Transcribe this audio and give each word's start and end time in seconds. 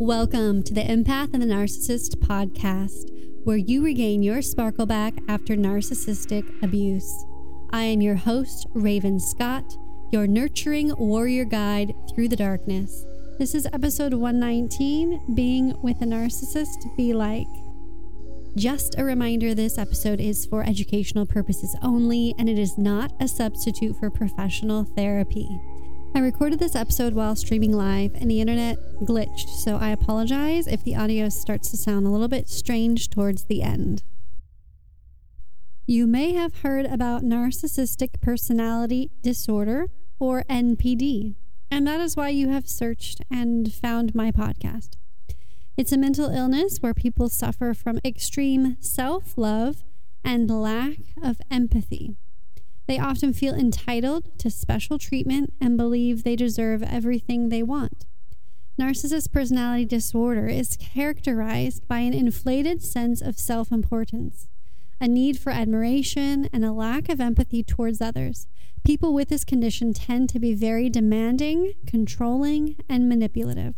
Welcome 0.00 0.62
to 0.62 0.72
the 0.72 0.82
Empath 0.82 1.34
and 1.34 1.42
the 1.42 1.46
Narcissist 1.46 2.18
podcast, 2.18 3.10
where 3.42 3.56
you 3.56 3.82
regain 3.84 4.22
your 4.22 4.42
sparkle 4.42 4.86
back 4.86 5.14
after 5.26 5.56
narcissistic 5.56 6.44
abuse. 6.62 7.26
I 7.70 7.82
am 7.82 8.00
your 8.00 8.14
host, 8.14 8.68
Raven 8.74 9.18
Scott, 9.18 9.76
your 10.12 10.28
nurturing 10.28 10.94
warrior 10.96 11.44
guide 11.44 11.94
through 12.14 12.28
the 12.28 12.36
darkness. 12.36 13.04
This 13.40 13.56
is 13.56 13.66
episode 13.72 14.14
119 14.14 15.34
Being 15.34 15.74
with 15.82 16.00
a 16.00 16.04
Narcissist 16.04 16.96
Be 16.96 17.12
Like. 17.12 17.48
Just 18.56 18.96
a 18.98 19.04
reminder 19.04 19.52
this 19.52 19.78
episode 19.78 20.20
is 20.20 20.46
for 20.46 20.62
educational 20.62 21.26
purposes 21.26 21.76
only, 21.82 22.36
and 22.38 22.48
it 22.48 22.56
is 22.56 22.78
not 22.78 23.10
a 23.18 23.26
substitute 23.26 23.96
for 23.96 24.10
professional 24.10 24.84
therapy. 24.84 25.48
I 26.14 26.20
recorded 26.20 26.58
this 26.58 26.74
episode 26.74 27.12
while 27.12 27.36
streaming 27.36 27.72
live 27.72 28.14
and 28.14 28.30
the 28.30 28.40
internet 28.40 28.78
glitched, 29.02 29.48
so 29.48 29.76
I 29.76 29.90
apologize 29.90 30.66
if 30.66 30.82
the 30.82 30.96
audio 30.96 31.28
starts 31.28 31.70
to 31.70 31.76
sound 31.76 32.06
a 32.06 32.10
little 32.10 32.28
bit 32.28 32.48
strange 32.48 33.10
towards 33.10 33.44
the 33.44 33.62
end. 33.62 34.02
You 35.86 36.06
may 36.06 36.32
have 36.32 36.62
heard 36.62 36.86
about 36.86 37.22
narcissistic 37.22 38.20
personality 38.20 39.10
disorder, 39.22 39.86
or 40.18 40.44
NPD, 40.50 41.36
and 41.70 41.86
that 41.86 42.00
is 42.00 42.16
why 42.16 42.30
you 42.30 42.48
have 42.48 42.68
searched 42.68 43.20
and 43.30 43.72
found 43.72 44.14
my 44.14 44.32
podcast. 44.32 44.96
It's 45.76 45.92
a 45.92 45.98
mental 45.98 46.30
illness 46.30 46.78
where 46.78 46.94
people 46.94 47.28
suffer 47.28 47.72
from 47.74 48.00
extreme 48.04 48.76
self 48.80 49.38
love 49.38 49.84
and 50.24 50.50
lack 50.50 50.96
of 51.22 51.40
empathy. 51.50 52.16
They 52.88 52.98
often 52.98 53.34
feel 53.34 53.54
entitled 53.54 54.38
to 54.38 54.50
special 54.50 54.98
treatment 54.98 55.52
and 55.60 55.76
believe 55.76 56.24
they 56.24 56.36
deserve 56.36 56.82
everything 56.82 57.50
they 57.50 57.62
want. 57.62 58.06
Narcissist 58.80 59.30
personality 59.30 59.84
disorder 59.84 60.46
is 60.46 60.78
characterized 60.80 61.86
by 61.86 61.98
an 61.98 62.14
inflated 62.14 62.82
sense 62.82 63.20
of 63.20 63.38
self 63.38 63.70
importance, 63.70 64.48
a 65.02 65.06
need 65.06 65.38
for 65.38 65.50
admiration, 65.50 66.48
and 66.50 66.64
a 66.64 66.72
lack 66.72 67.10
of 67.10 67.20
empathy 67.20 67.62
towards 67.62 68.00
others. 68.00 68.46
People 68.84 69.12
with 69.12 69.28
this 69.28 69.44
condition 69.44 69.92
tend 69.92 70.30
to 70.30 70.38
be 70.38 70.54
very 70.54 70.88
demanding, 70.88 71.74
controlling, 71.86 72.76
and 72.88 73.06
manipulative. 73.06 73.74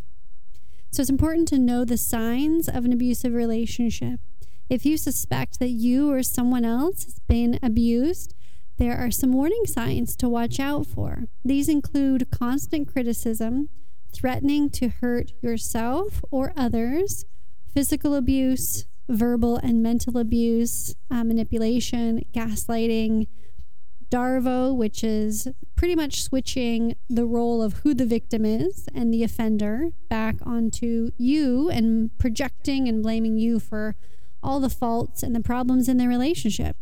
So 0.92 1.00
it's 1.00 1.10
important 1.10 1.48
to 1.48 1.58
know 1.58 1.84
the 1.84 1.96
signs 1.96 2.68
of 2.68 2.84
an 2.84 2.92
abusive 2.92 3.34
relationship. 3.34 4.20
If 4.68 4.86
you 4.86 4.96
suspect 4.96 5.58
that 5.58 5.70
you 5.70 6.12
or 6.12 6.22
someone 6.22 6.64
else 6.64 7.04
has 7.04 7.18
been 7.26 7.58
abused, 7.60 8.34
there 8.80 8.96
are 8.96 9.10
some 9.10 9.34
warning 9.34 9.66
signs 9.66 10.16
to 10.16 10.26
watch 10.26 10.58
out 10.58 10.86
for. 10.86 11.24
These 11.44 11.68
include 11.68 12.30
constant 12.30 12.90
criticism, 12.90 13.68
threatening 14.10 14.70
to 14.70 14.88
hurt 14.88 15.32
yourself 15.42 16.24
or 16.30 16.54
others, 16.56 17.26
physical 17.74 18.14
abuse, 18.14 18.86
verbal 19.06 19.58
and 19.58 19.82
mental 19.82 20.16
abuse, 20.16 20.94
uh, 21.10 21.22
manipulation, 21.24 22.22
gaslighting, 22.32 23.26
Darvo, 24.10 24.74
which 24.74 25.04
is 25.04 25.46
pretty 25.76 25.94
much 25.94 26.22
switching 26.22 26.96
the 27.08 27.26
role 27.26 27.62
of 27.62 27.74
who 27.84 27.92
the 27.92 28.06
victim 28.06 28.46
is 28.46 28.88
and 28.94 29.12
the 29.12 29.22
offender 29.22 29.90
back 30.08 30.36
onto 30.42 31.10
you 31.18 31.68
and 31.68 32.16
projecting 32.18 32.88
and 32.88 33.02
blaming 33.02 33.36
you 33.36 33.60
for 33.60 33.94
all 34.42 34.58
the 34.58 34.70
faults 34.70 35.22
and 35.22 35.36
the 35.36 35.40
problems 35.40 35.86
in 35.86 35.98
their 35.98 36.08
relationship. 36.08 36.76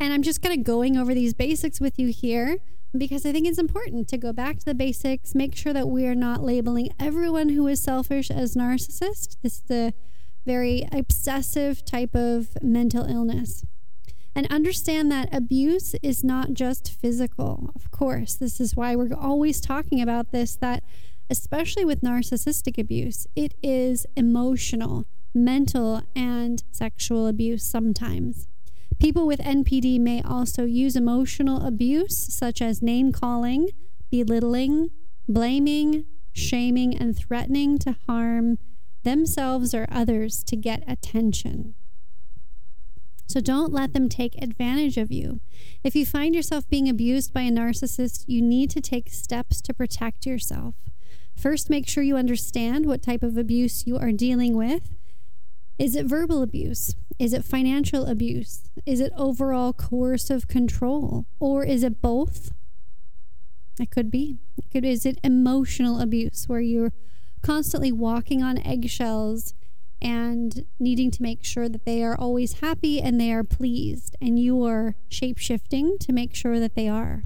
And 0.00 0.14
I'm 0.14 0.22
just 0.22 0.40
kind 0.40 0.58
of 0.58 0.64
going 0.64 0.96
over 0.96 1.12
these 1.12 1.34
basics 1.34 1.78
with 1.78 1.98
you 1.98 2.08
here 2.08 2.56
because 2.96 3.26
I 3.26 3.32
think 3.32 3.46
it's 3.46 3.58
important 3.58 4.08
to 4.08 4.16
go 4.16 4.32
back 4.32 4.58
to 4.58 4.64
the 4.64 4.74
basics, 4.74 5.34
make 5.34 5.54
sure 5.54 5.74
that 5.74 5.88
we 5.88 6.06
are 6.06 6.14
not 6.14 6.42
labeling 6.42 6.88
everyone 6.98 7.50
who 7.50 7.66
is 7.66 7.82
selfish 7.82 8.30
as 8.30 8.54
narcissist. 8.54 9.36
This 9.42 9.62
is 9.62 9.70
a 9.70 9.92
very 10.46 10.88
obsessive 10.90 11.84
type 11.84 12.14
of 12.14 12.56
mental 12.62 13.04
illness. 13.04 13.62
And 14.34 14.50
understand 14.50 15.12
that 15.12 15.28
abuse 15.34 15.94
is 16.02 16.24
not 16.24 16.54
just 16.54 16.90
physical. 16.90 17.70
Of 17.74 17.90
course, 17.90 18.34
this 18.36 18.58
is 18.58 18.74
why 18.74 18.96
we're 18.96 19.14
always 19.14 19.60
talking 19.60 20.00
about 20.00 20.32
this 20.32 20.56
that 20.56 20.82
especially 21.28 21.84
with 21.84 22.00
narcissistic 22.00 22.78
abuse, 22.78 23.26
it 23.36 23.54
is 23.62 24.06
emotional, 24.16 25.06
mental, 25.34 26.02
and 26.16 26.64
sexual 26.72 27.26
abuse 27.26 27.64
sometimes. 27.64 28.48
People 29.00 29.26
with 29.26 29.40
NPD 29.40 29.98
may 29.98 30.20
also 30.22 30.64
use 30.66 30.94
emotional 30.94 31.66
abuse, 31.66 32.16
such 32.34 32.60
as 32.60 32.82
name 32.82 33.12
calling, 33.12 33.70
belittling, 34.10 34.90
blaming, 35.26 36.04
shaming, 36.32 36.94
and 36.94 37.16
threatening 37.16 37.78
to 37.78 37.96
harm 38.06 38.58
themselves 39.02 39.74
or 39.74 39.86
others 39.90 40.44
to 40.44 40.54
get 40.54 40.84
attention. 40.86 41.74
So 43.26 43.40
don't 43.40 43.72
let 43.72 43.94
them 43.94 44.10
take 44.10 44.34
advantage 44.42 44.98
of 44.98 45.10
you. 45.10 45.40
If 45.82 45.96
you 45.96 46.04
find 46.04 46.34
yourself 46.34 46.68
being 46.68 46.88
abused 46.88 47.32
by 47.32 47.42
a 47.42 47.50
narcissist, 47.50 48.24
you 48.26 48.42
need 48.42 48.68
to 48.70 48.82
take 48.82 49.08
steps 49.08 49.62
to 49.62 49.72
protect 49.72 50.26
yourself. 50.26 50.74
First, 51.34 51.70
make 51.70 51.88
sure 51.88 52.02
you 52.02 52.16
understand 52.16 52.84
what 52.84 53.02
type 53.02 53.22
of 53.22 53.38
abuse 53.38 53.86
you 53.86 53.96
are 53.96 54.12
dealing 54.12 54.56
with 54.56 54.90
is 55.78 55.96
it 55.96 56.04
verbal 56.04 56.42
abuse? 56.42 56.94
Is 57.20 57.34
it 57.34 57.44
financial 57.44 58.06
abuse? 58.06 58.62
Is 58.86 58.98
it 58.98 59.12
overall 59.14 59.74
coercive 59.74 60.48
control? 60.48 61.26
Or 61.38 61.66
is 61.66 61.82
it 61.82 62.00
both? 62.00 62.52
It 63.78 63.90
could 63.90 64.10
be. 64.10 64.38
It 64.56 64.70
could, 64.72 64.86
is 64.86 65.04
it 65.04 65.18
emotional 65.22 66.00
abuse 66.00 66.48
where 66.48 66.62
you're 66.62 66.92
constantly 67.42 67.92
walking 67.92 68.42
on 68.42 68.56
eggshells 68.56 69.52
and 70.00 70.64
needing 70.78 71.10
to 71.10 71.22
make 71.22 71.44
sure 71.44 71.68
that 71.68 71.84
they 71.84 72.02
are 72.02 72.16
always 72.16 72.60
happy 72.60 73.02
and 73.02 73.20
they 73.20 73.30
are 73.30 73.44
pleased, 73.44 74.16
and 74.18 74.38
you 74.38 74.64
are 74.64 74.94
shape 75.10 75.36
shifting 75.36 75.98
to 75.98 76.14
make 76.14 76.34
sure 76.34 76.58
that 76.58 76.74
they 76.74 76.88
are? 76.88 77.24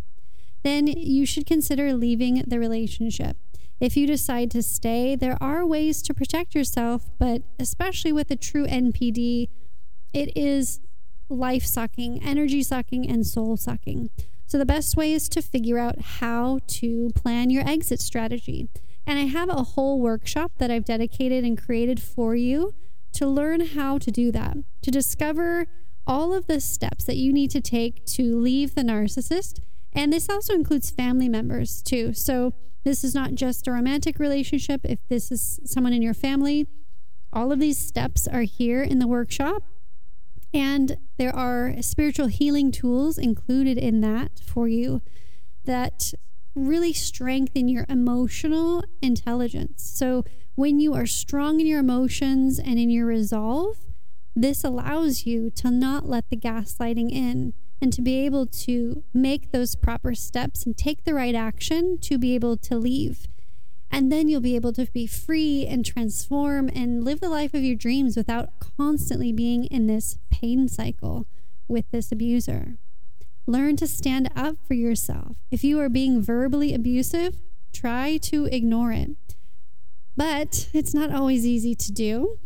Then 0.64 0.88
you 0.88 1.24
should 1.24 1.46
consider 1.46 1.92
leaving 1.92 2.42
the 2.44 2.58
relationship. 2.58 3.36
If 3.78 3.96
you 3.96 4.08
decide 4.08 4.50
to 4.52 4.62
stay, 4.62 5.14
there 5.14 5.38
are 5.40 5.64
ways 5.64 6.02
to 6.02 6.14
protect 6.14 6.52
yourself, 6.52 7.10
but 7.16 7.42
especially 7.60 8.12
with 8.12 8.28
a 8.32 8.36
true 8.36 8.66
NPD, 8.66 9.50
it 10.14 10.36
is 10.36 10.80
life 11.28 11.64
sucking, 11.64 12.22
energy 12.22 12.62
sucking, 12.62 13.08
and 13.08 13.26
soul 13.26 13.56
sucking. 13.56 14.10
So 14.46 14.58
the 14.58 14.66
best 14.66 14.96
way 14.96 15.12
is 15.12 15.28
to 15.30 15.42
figure 15.42 15.78
out 15.78 16.00
how 16.00 16.60
to 16.66 17.10
plan 17.14 17.50
your 17.50 17.66
exit 17.66 18.00
strategy. 18.00 18.68
And 19.06 19.18
I 19.18 19.24
have 19.24 19.48
a 19.48 19.62
whole 19.62 20.00
workshop 20.00 20.52
that 20.58 20.70
I've 20.70 20.84
dedicated 20.84 21.44
and 21.44 21.60
created 21.60 22.00
for 22.00 22.34
you 22.34 22.74
to 23.12 23.26
learn 23.26 23.60
how 23.60 23.98
to 23.98 24.10
do 24.10 24.30
that, 24.32 24.56
to 24.82 24.90
discover 24.90 25.66
all 26.06 26.34
of 26.34 26.46
the 26.46 26.60
steps 26.60 27.04
that 27.04 27.16
you 27.16 27.32
need 27.32 27.50
to 27.50 27.60
take 27.60 28.04
to 28.06 28.38
leave 28.38 28.74
the 28.74 28.82
narcissist. 28.82 29.60
And 29.92 30.12
this 30.12 30.28
also 30.28 30.54
includes 30.54 30.90
family 30.90 31.28
members 31.28 31.82
too. 31.82 32.12
So 32.12 32.52
this 32.84 33.02
is 33.02 33.14
not 33.14 33.34
just 33.34 33.66
a 33.66 33.72
romantic 33.72 34.18
relationship. 34.18 34.82
If 34.84 34.98
this 35.08 35.32
is 35.32 35.60
someone 35.64 35.92
in 35.92 36.02
your 36.02 36.14
family, 36.14 36.66
all 37.32 37.50
of 37.50 37.60
these 37.60 37.78
steps 37.78 38.28
are 38.28 38.42
here 38.42 38.82
in 38.82 38.98
the 38.98 39.08
workshop. 39.08 39.62
And 40.54 40.96
there 41.18 41.34
are 41.34 41.74
spiritual 41.82 42.28
healing 42.28 42.70
tools 42.70 43.18
included 43.18 43.76
in 43.76 44.00
that 44.02 44.40
for 44.46 44.68
you 44.68 45.02
that 45.64 46.14
really 46.54 46.92
strengthen 46.92 47.68
your 47.68 47.84
emotional 47.88 48.84
intelligence. 49.02 49.82
So, 49.82 50.24
when 50.54 50.78
you 50.78 50.94
are 50.94 51.06
strong 51.06 51.58
in 51.58 51.66
your 51.66 51.80
emotions 51.80 52.60
and 52.60 52.78
in 52.78 52.88
your 52.88 53.06
resolve, 53.06 53.78
this 54.36 54.62
allows 54.62 55.26
you 55.26 55.50
to 55.50 55.70
not 55.70 56.08
let 56.08 56.30
the 56.30 56.36
gaslighting 56.36 57.10
in 57.10 57.54
and 57.80 57.92
to 57.92 58.00
be 58.00 58.24
able 58.24 58.46
to 58.46 59.02
make 59.12 59.50
those 59.50 59.74
proper 59.74 60.14
steps 60.14 60.64
and 60.64 60.76
take 60.76 61.02
the 61.02 61.14
right 61.14 61.34
action 61.34 61.98
to 62.02 62.18
be 62.18 62.36
able 62.36 62.56
to 62.58 62.76
leave. 62.78 63.26
And 63.94 64.10
then 64.10 64.28
you'll 64.28 64.40
be 64.40 64.56
able 64.56 64.72
to 64.72 64.86
be 64.86 65.06
free 65.06 65.68
and 65.68 65.86
transform 65.86 66.68
and 66.74 67.04
live 67.04 67.20
the 67.20 67.28
life 67.28 67.54
of 67.54 67.62
your 67.62 67.76
dreams 67.76 68.16
without 68.16 68.48
constantly 68.58 69.32
being 69.32 69.66
in 69.66 69.86
this 69.86 70.18
pain 70.32 70.66
cycle 70.66 71.28
with 71.68 71.88
this 71.92 72.10
abuser. 72.10 72.76
Learn 73.46 73.76
to 73.76 73.86
stand 73.86 74.32
up 74.34 74.56
for 74.66 74.74
yourself. 74.74 75.36
If 75.52 75.62
you 75.62 75.78
are 75.78 75.88
being 75.88 76.20
verbally 76.20 76.74
abusive, 76.74 77.36
try 77.72 78.16
to 78.22 78.46
ignore 78.46 78.90
it. 78.90 79.10
But 80.16 80.68
it's 80.72 80.92
not 80.92 81.12
always 81.12 81.46
easy 81.46 81.76
to 81.76 81.92
do. 81.92 82.40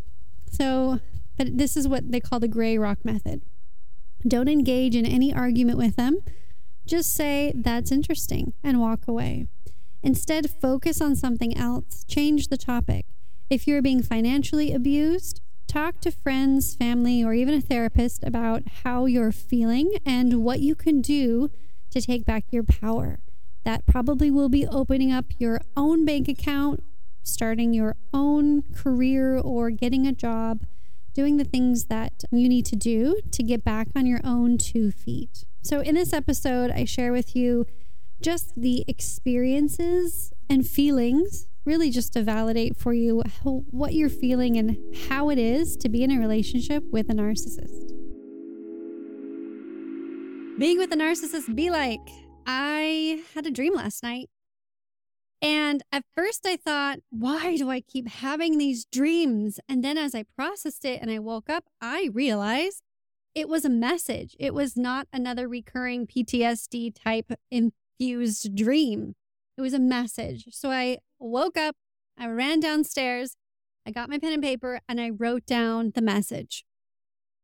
So, 0.50 1.00
but 1.38 1.56
this 1.56 1.78
is 1.78 1.88
what 1.88 2.12
they 2.12 2.20
call 2.20 2.40
the 2.40 2.48
gray 2.48 2.76
rock 2.76 3.06
method. 3.06 3.40
Don't 4.26 4.50
engage 4.50 4.94
in 4.94 5.06
any 5.06 5.32
argument 5.32 5.78
with 5.78 5.96
them. 5.96 6.18
Just 6.84 7.14
say, 7.14 7.54
that's 7.54 7.90
interesting, 7.90 8.52
and 8.62 8.82
walk 8.82 9.08
away. 9.08 9.48
Instead, 10.02 10.50
focus 10.50 11.00
on 11.00 11.16
something 11.16 11.56
else. 11.56 12.04
Change 12.04 12.48
the 12.48 12.56
topic. 12.56 13.06
If 13.50 13.66
you're 13.66 13.82
being 13.82 14.02
financially 14.02 14.72
abused, 14.72 15.40
talk 15.66 16.00
to 16.00 16.10
friends, 16.10 16.74
family, 16.74 17.24
or 17.24 17.34
even 17.34 17.54
a 17.54 17.60
therapist 17.60 18.22
about 18.24 18.62
how 18.84 19.06
you're 19.06 19.32
feeling 19.32 19.96
and 20.04 20.44
what 20.44 20.60
you 20.60 20.74
can 20.74 21.00
do 21.00 21.50
to 21.90 22.00
take 22.00 22.24
back 22.24 22.44
your 22.50 22.62
power. 22.62 23.20
That 23.64 23.86
probably 23.86 24.30
will 24.30 24.48
be 24.48 24.66
opening 24.66 25.12
up 25.12 25.26
your 25.38 25.60
own 25.76 26.04
bank 26.04 26.28
account 26.28 26.82
starting 27.28 27.74
your 27.74 27.94
own 28.12 28.62
career 28.74 29.38
or 29.38 29.70
getting 29.70 30.06
a 30.06 30.12
job, 30.12 30.64
doing 31.14 31.36
the 31.36 31.44
things 31.44 31.84
that 31.84 32.24
you 32.30 32.48
need 32.48 32.66
to 32.66 32.76
do 32.76 33.20
to 33.30 33.42
get 33.42 33.64
back 33.64 33.88
on 33.94 34.06
your 34.06 34.20
own 34.24 34.58
two 34.58 34.90
feet. 34.90 35.44
So, 35.62 35.80
in 35.80 35.94
this 35.94 36.12
episode, 36.12 36.70
I 36.70 36.84
share 36.84 37.12
with 37.12 37.36
you 37.36 37.66
just 38.20 38.54
the 38.60 38.84
experiences 38.88 40.32
and 40.50 40.66
feelings, 40.66 41.46
really 41.64 41.90
just 41.90 42.12
to 42.14 42.22
validate 42.22 42.76
for 42.76 42.92
you 42.92 43.22
what 43.42 43.94
you're 43.94 44.08
feeling 44.08 44.56
and 44.56 44.78
how 45.08 45.30
it 45.30 45.38
is 45.38 45.76
to 45.76 45.88
be 45.88 46.02
in 46.02 46.10
a 46.10 46.18
relationship 46.18 46.82
with 46.90 47.10
a 47.10 47.12
narcissist. 47.12 47.92
Being 50.58 50.78
with 50.78 50.92
a 50.92 50.96
narcissist 50.96 51.54
be 51.54 51.70
like, 51.70 52.00
I 52.46 53.22
had 53.34 53.46
a 53.46 53.50
dream 53.50 53.74
last 53.74 54.02
night. 54.02 54.28
And 55.40 55.84
at 55.92 56.04
first 56.16 56.44
I 56.44 56.56
thought, 56.56 56.98
why 57.10 57.56
do 57.56 57.70
I 57.70 57.80
keep 57.80 58.08
having 58.08 58.58
these 58.58 58.84
dreams? 58.86 59.60
And 59.68 59.84
then 59.84 59.96
as 59.96 60.14
I 60.14 60.24
processed 60.36 60.84
it 60.84 61.00
and 61.00 61.12
I 61.12 61.20
woke 61.20 61.48
up, 61.48 61.66
I 61.80 62.10
realized 62.12 62.82
it 63.36 63.48
was 63.48 63.64
a 63.64 63.70
message. 63.70 64.34
It 64.40 64.52
was 64.52 64.76
not 64.76 65.06
another 65.12 65.46
recurring 65.46 66.08
PTSD 66.08 66.92
type 66.92 67.30
infused 67.98 68.54
dream. 68.54 69.14
It 69.56 69.62
was 69.62 69.74
a 69.74 69.78
message. 69.78 70.46
So 70.50 70.70
I 70.70 70.98
woke 71.18 71.56
up, 71.56 71.76
I 72.16 72.28
ran 72.28 72.60
downstairs, 72.60 73.36
I 73.86 73.90
got 73.90 74.10
my 74.10 74.18
pen 74.18 74.32
and 74.32 74.42
paper, 74.42 74.80
and 74.88 75.00
I 75.00 75.10
wrote 75.10 75.46
down 75.46 75.92
the 75.94 76.02
message. 76.02 76.64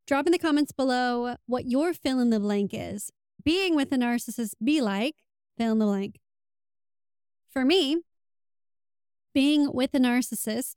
Drop 0.06 0.26
in 0.26 0.32
the 0.32 0.38
comments 0.38 0.72
below 0.72 1.36
what 1.46 1.66
your 1.66 1.94
fill 1.94 2.20
in 2.20 2.30
the 2.30 2.40
blank 2.40 2.70
is. 2.72 3.10
Being 3.42 3.74
with 3.74 3.92
a 3.92 3.96
narcissist 3.96 4.52
be 4.62 4.80
like, 4.80 5.16
fill 5.56 5.72
in 5.72 5.78
the 5.78 5.86
blank. 5.86 6.20
For 7.50 7.64
me, 7.64 8.02
being 9.32 9.72
with 9.72 9.94
a 9.94 9.98
narcissist 9.98 10.76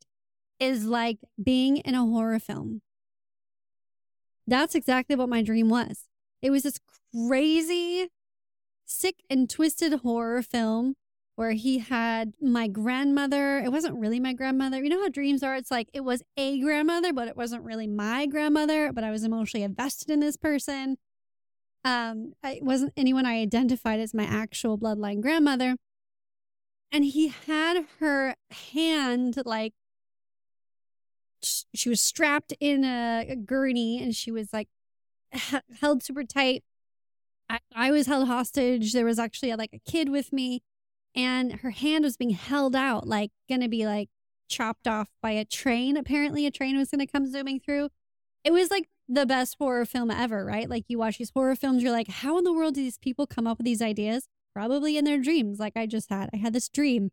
is 0.59 0.85
like 0.85 1.19
being 1.41 1.77
in 1.77 1.95
a 1.95 2.05
horror 2.05 2.39
film. 2.39 2.81
That's 4.47 4.75
exactly 4.75 5.15
what 5.15 5.29
my 5.29 5.41
dream 5.41 5.69
was. 5.69 6.05
It 6.41 6.51
was 6.51 6.63
this 6.63 6.79
crazy, 7.13 8.09
sick 8.87 9.17
and 9.29 9.49
twisted 9.49 9.93
horror 9.93 10.41
film 10.41 10.95
where 11.35 11.51
he 11.51 11.77
had 11.77 12.33
my 12.41 12.67
grandmother. 12.67 13.59
It 13.59 13.71
wasn't 13.71 13.99
really 13.99 14.19
my 14.19 14.33
grandmother. 14.33 14.83
You 14.83 14.89
know 14.89 15.03
how 15.03 15.09
dreams 15.09 15.43
are? 15.43 15.55
It's 15.55 15.69
like 15.69 15.87
it 15.93 16.03
was 16.03 16.23
a 16.35 16.59
grandmother, 16.59 17.13
but 17.13 17.27
it 17.27 17.37
wasn't 17.37 17.63
really 17.63 17.85
my 17.85 18.25
grandmother, 18.25 18.91
but 18.91 19.03
I 19.03 19.11
was 19.11 19.23
emotionally 19.23 19.63
invested 19.63 20.09
in 20.09 20.19
this 20.19 20.35
person. 20.35 20.97
Um, 21.85 22.33
it 22.43 22.63
wasn't 22.63 22.93
anyone 22.97 23.27
I 23.27 23.39
identified 23.39 23.99
as 23.99 24.15
my 24.15 24.23
actual 24.23 24.79
bloodline 24.79 25.21
grandmother. 25.21 25.75
And 26.91 27.05
he 27.05 27.27
had 27.27 27.85
her 27.99 28.35
hand 28.71 29.37
like 29.45 29.73
she 31.41 31.89
was 31.89 32.01
strapped 32.01 32.53
in 32.59 32.83
a, 32.83 33.27
a 33.29 33.35
gurney 33.35 34.01
and 34.01 34.15
she 34.15 34.31
was 34.31 34.51
like 34.51 34.69
held 35.81 36.01
super 36.01 36.23
tight. 36.23 36.63
I, 37.49 37.59
I 37.75 37.91
was 37.91 38.07
held 38.07 38.27
hostage. 38.27 38.93
There 38.93 39.05
was 39.05 39.19
actually 39.19 39.53
like 39.55 39.73
a 39.73 39.91
kid 39.91 40.09
with 40.09 40.33
me 40.33 40.63
and 41.15 41.61
her 41.61 41.71
hand 41.71 42.03
was 42.03 42.15
being 42.15 42.29
held 42.29 42.75
out, 42.75 43.07
like 43.07 43.31
gonna 43.49 43.67
be 43.67 43.85
like 43.85 44.09
chopped 44.47 44.87
off 44.87 45.09
by 45.21 45.31
a 45.31 45.43
train. 45.43 45.97
Apparently, 45.97 46.45
a 46.45 46.51
train 46.51 46.77
was 46.77 46.91
gonna 46.91 47.07
come 47.07 47.29
zooming 47.29 47.59
through. 47.59 47.89
It 48.43 48.51
was 48.51 48.69
like 48.69 48.87
the 49.09 49.25
best 49.25 49.55
horror 49.59 49.85
film 49.85 50.11
ever, 50.11 50.45
right? 50.45 50.69
Like 50.69 50.85
you 50.87 50.99
watch 50.99 51.17
these 51.17 51.31
horror 51.31 51.55
films, 51.55 51.81
you're 51.81 51.91
like, 51.91 52.07
how 52.07 52.37
in 52.37 52.43
the 52.43 52.53
world 52.53 52.75
do 52.75 52.81
these 52.81 52.99
people 52.99 53.25
come 53.25 53.47
up 53.47 53.57
with 53.57 53.65
these 53.65 53.81
ideas? 53.81 54.27
Probably 54.53 54.97
in 54.97 55.05
their 55.05 55.17
dreams, 55.19 55.59
like 55.59 55.75
I 55.75 55.85
just 55.85 56.09
had. 56.09 56.29
I 56.33 56.37
had 56.37 56.53
this 56.53 56.69
dream. 56.69 57.11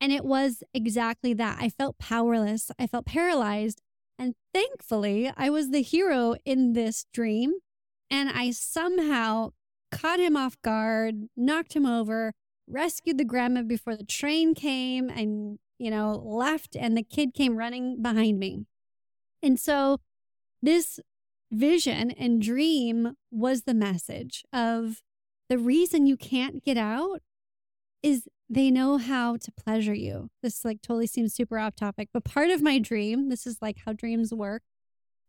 And 0.00 0.12
it 0.12 0.24
was 0.24 0.62
exactly 0.74 1.32
that. 1.34 1.58
I 1.60 1.68
felt 1.68 1.98
powerless. 1.98 2.70
I 2.78 2.86
felt 2.86 3.06
paralyzed. 3.06 3.80
And 4.18 4.34
thankfully, 4.52 5.32
I 5.36 5.48
was 5.50 5.70
the 5.70 5.82
hero 5.82 6.34
in 6.44 6.72
this 6.72 7.06
dream. 7.12 7.54
And 8.10 8.30
I 8.30 8.50
somehow 8.50 9.52
caught 9.94 10.20
him 10.20 10.36
off 10.36 10.60
guard, 10.62 11.28
knocked 11.36 11.74
him 11.74 11.86
over, 11.86 12.34
rescued 12.66 13.18
the 13.18 13.24
grandma 13.24 13.62
before 13.62 13.96
the 13.96 14.04
train 14.04 14.54
came 14.54 15.08
and, 15.08 15.58
you 15.78 15.90
know, 15.90 16.12
left, 16.24 16.76
and 16.76 16.96
the 16.96 17.02
kid 17.02 17.34
came 17.34 17.56
running 17.56 18.02
behind 18.02 18.38
me. 18.38 18.66
And 19.42 19.58
so 19.58 20.00
this 20.62 21.00
vision 21.50 22.10
and 22.10 22.40
dream 22.42 23.16
was 23.30 23.62
the 23.62 23.74
message 23.74 24.44
of 24.52 25.02
the 25.48 25.58
reason 25.58 26.06
you 26.06 26.16
can't 26.16 26.64
get 26.64 26.76
out 26.76 27.20
is 28.02 28.26
they 28.48 28.70
know 28.70 28.98
how 28.98 29.36
to 29.36 29.52
pleasure 29.52 29.94
you. 29.94 30.30
This 30.42 30.64
like 30.64 30.82
totally 30.82 31.06
seems 31.06 31.34
super 31.34 31.58
off 31.58 31.76
topic, 31.76 32.08
but 32.12 32.24
part 32.24 32.50
of 32.50 32.62
my 32.62 32.78
dream, 32.78 33.28
this 33.28 33.46
is 33.46 33.58
like 33.60 33.78
how 33.84 33.92
dreams 33.92 34.32
work, 34.32 34.62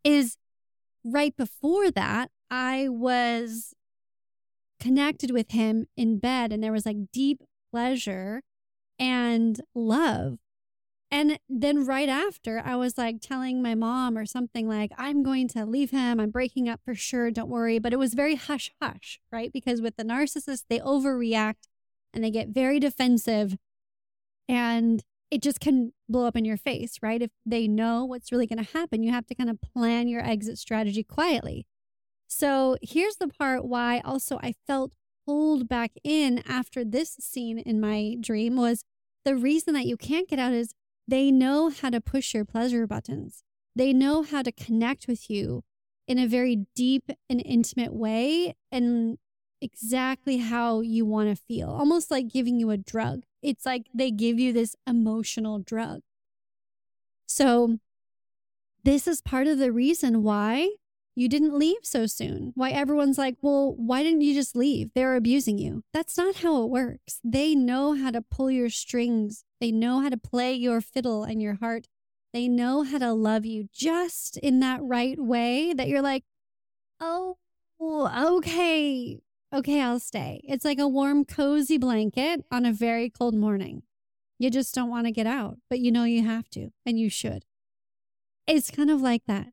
is 0.04 0.36
right 1.04 1.36
before 1.36 1.90
that, 1.90 2.30
I 2.50 2.88
was 2.88 3.74
connected 4.80 5.30
with 5.30 5.52
him 5.52 5.86
in 5.96 6.18
bed 6.18 6.52
and 6.52 6.62
there 6.62 6.72
was 6.72 6.86
like 6.86 7.10
deep 7.12 7.42
pleasure 7.70 8.42
and 8.98 9.60
love. 9.74 10.38
And 11.10 11.38
then 11.48 11.86
right 11.86 12.08
after, 12.08 12.60
I 12.64 12.74
was 12.76 12.98
like 12.98 13.20
telling 13.20 13.62
my 13.62 13.74
mom 13.74 14.18
or 14.18 14.26
something 14.26 14.68
like, 14.68 14.90
I'm 14.98 15.22
going 15.22 15.46
to 15.48 15.64
leave 15.64 15.90
him. 15.90 16.18
I'm 16.18 16.30
breaking 16.30 16.68
up 16.68 16.80
for 16.84 16.94
sure. 16.94 17.30
Don't 17.30 17.48
worry. 17.48 17.78
But 17.78 17.92
it 17.92 17.98
was 17.98 18.14
very 18.14 18.34
hush 18.34 18.72
hush, 18.82 19.20
right? 19.30 19.52
Because 19.52 19.80
with 19.80 19.96
the 19.96 20.04
narcissist, 20.04 20.64
they 20.68 20.80
overreact 20.80 21.68
and 22.12 22.24
they 22.24 22.30
get 22.30 22.48
very 22.48 22.80
defensive 22.80 23.56
and 24.48 25.04
it 25.30 25.42
just 25.42 25.60
can 25.60 25.92
blow 26.08 26.26
up 26.26 26.36
in 26.36 26.44
your 26.44 26.56
face, 26.56 26.98
right? 27.02 27.22
If 27.22 27.30
they 27.44 27.68
know 27.68 28.04
what's 28.04 28.32
really 28.32 28.46
going 28.46 28.64
to 28.64 28.72
happen, 28.72 29.02
you 29.02 29.12
have 29.12 29.26
to 29.26 29.34
kind 29.34 29.50
of 29.50 29.60
plan 29.60 30.08
your 30.08 30.24
exit 30.24 30.58
strategy 30.58 31.02
quietly. 31.02 31.66
So 32.26 32.76
here's 32.82 33.16
the 33.16 33.28
part 33.28 33.64
why 33.64 34.00
also 34.04 34.38
I 34.42 34.54
felt 34.66 34.92
pulled 35.26 35.68
back 35.68 35.92
in 36.04 36.42
after 36.46 36.84
this 36.84 37.16
scene 37.20 37.58
in 37.58 37.80
my 37.80 38.16
dream 38.20 38.56
was 38.56 38.84
the 39.24 39.36
reason 39.36 39.74
that 39.74 39.86
you 39.86 39.96
can't 39.96 40.28
get 40.28 40.38
out 40.38 40.52
is 40.52 40.74
they 41.08 41.30
know 41.30 41.70
how 41.70 41.90
to 41.90 42.00
push 42.00 42.34
your 42.34 42.44
pleasure 42.44 42.86
buttons. 42.86 43.42
They 43.74 43.92
know 43.92 44.22
how 44.22 44.42
to 44.42 44.52
connect 44.52 45.06
with 45.08 45.28
you 45.28 45.62
in 46.06 46.18
a 46.18 46.26
very 46.26 46.66
deep 46.74 47.10
and 47.28 47.42
intimate 47.44 47.92
way 47.92 48.54
and 48.70 49.18
exactly 49.60 50.38
how 50.38 50.80
you 50.80 51.04
want 51.04 51.28
to 51.28 51.36
feel, 51.36 51.68
almost 51.70 52.10
like 52.10 52.28
giving 52.28 52.60
you 52.60 52.70
a 52.70 52.76
drug. 52.76 53.22
It's 53.42 53.66
like 53.66 53.86
they 53.92 54.10
give 54.10 54.38
you 54.38 54.52
this 54.52 54.76
emotional 54.86 55.58
drug. 55.58 56.00
So, 57.26 57.78
this 58.84 59.08
is 59.08 59.20
part 59.20 59.48
of 59.48 59.58
the 59.58 59.72
reason 59.72 60.22
why 60.22 60.70
you 61.18 61.30
didn't 61.30 61.58
leave 61.58 61.78
so 61.82 62.06
soon. 62.06 62.52
Why 62.54 62.70
everyone's 62.70 63.16
like, 63.16 63.36
well, 63.40 63.74
why 63.74 64.02
didn't 64.02 64.20
you 64.20 64.34
just 64.34 64.54
leave? 64.54 64.90
They're 64.94 65.16
abusing 65.16 65.56
you. 65.56 65.82
That's 65.94 66.18
not 66.18 66.36
how 66.36 66.62
it 66.62 66.68
works. 66.68 67.20
They 67.24 67.54
know 67.54 67.94
how 67.94 68.10
to 68.10 68.20
pull 68.20 68.50
your 68.50 68.68
strings, 68.68 69.44
they 69.60 69.72
know 69.72 70.00
how 70.00 70.10
to 70.10 70.18
play 70.18 70.52
your 70.52 70.80
fiddle 70.80 71.24
and 71.24 71.40
your 71.40 71.54
heart. 71.54 71.88
They 72.34 72.48
know 72.48 72.82
how 72.82 72.98
to 72.98 73.14
love 73.14 73.46
you 73.46 73.68
just 73.72 74.36
in 74.36 74.60
that 74.60 74.80
right 74.82 75.18
way 75.18 75.72
that 75.72 75.88
you're 75.88 76.02
like, 76.02 76.24
oh, 77.00 77.38
okay, 77.80 79.20
okay, 79.54 79.80
I'll 79.80 80.00
stay. 80.00 80.42
It's 80.44 80.64
like 80.64 80.78
a 80.78 80.86
warm, 80.86 81.24
cozy 81.24 81.78
blanket 81.78 82.44
on 82.50 82.66
a 82.66 82.72
very 82.72 83.08
cold 83.08 83.34
morning. 83.34 83.84
You 84.38 84.50
just 84.50 84.74
don't 84.74 84.90
want 84.90 85.06
to 85.06 85.12
get 85.12 85.26
out, 85.26 85.56
but 85.70 85.78
you 85.78 85.90
know 85.90 86.04
you 86.04 86.24
have 86.24 86.50
to, 86.50 86.72
and 86.84 87.00
you 87.00 87.08
should. 87.08 87.46
It's 88.46 88.70
kind 88.70 88.90
of 88.90 89.00
like 89.00 89.24
that. 89.26 89.48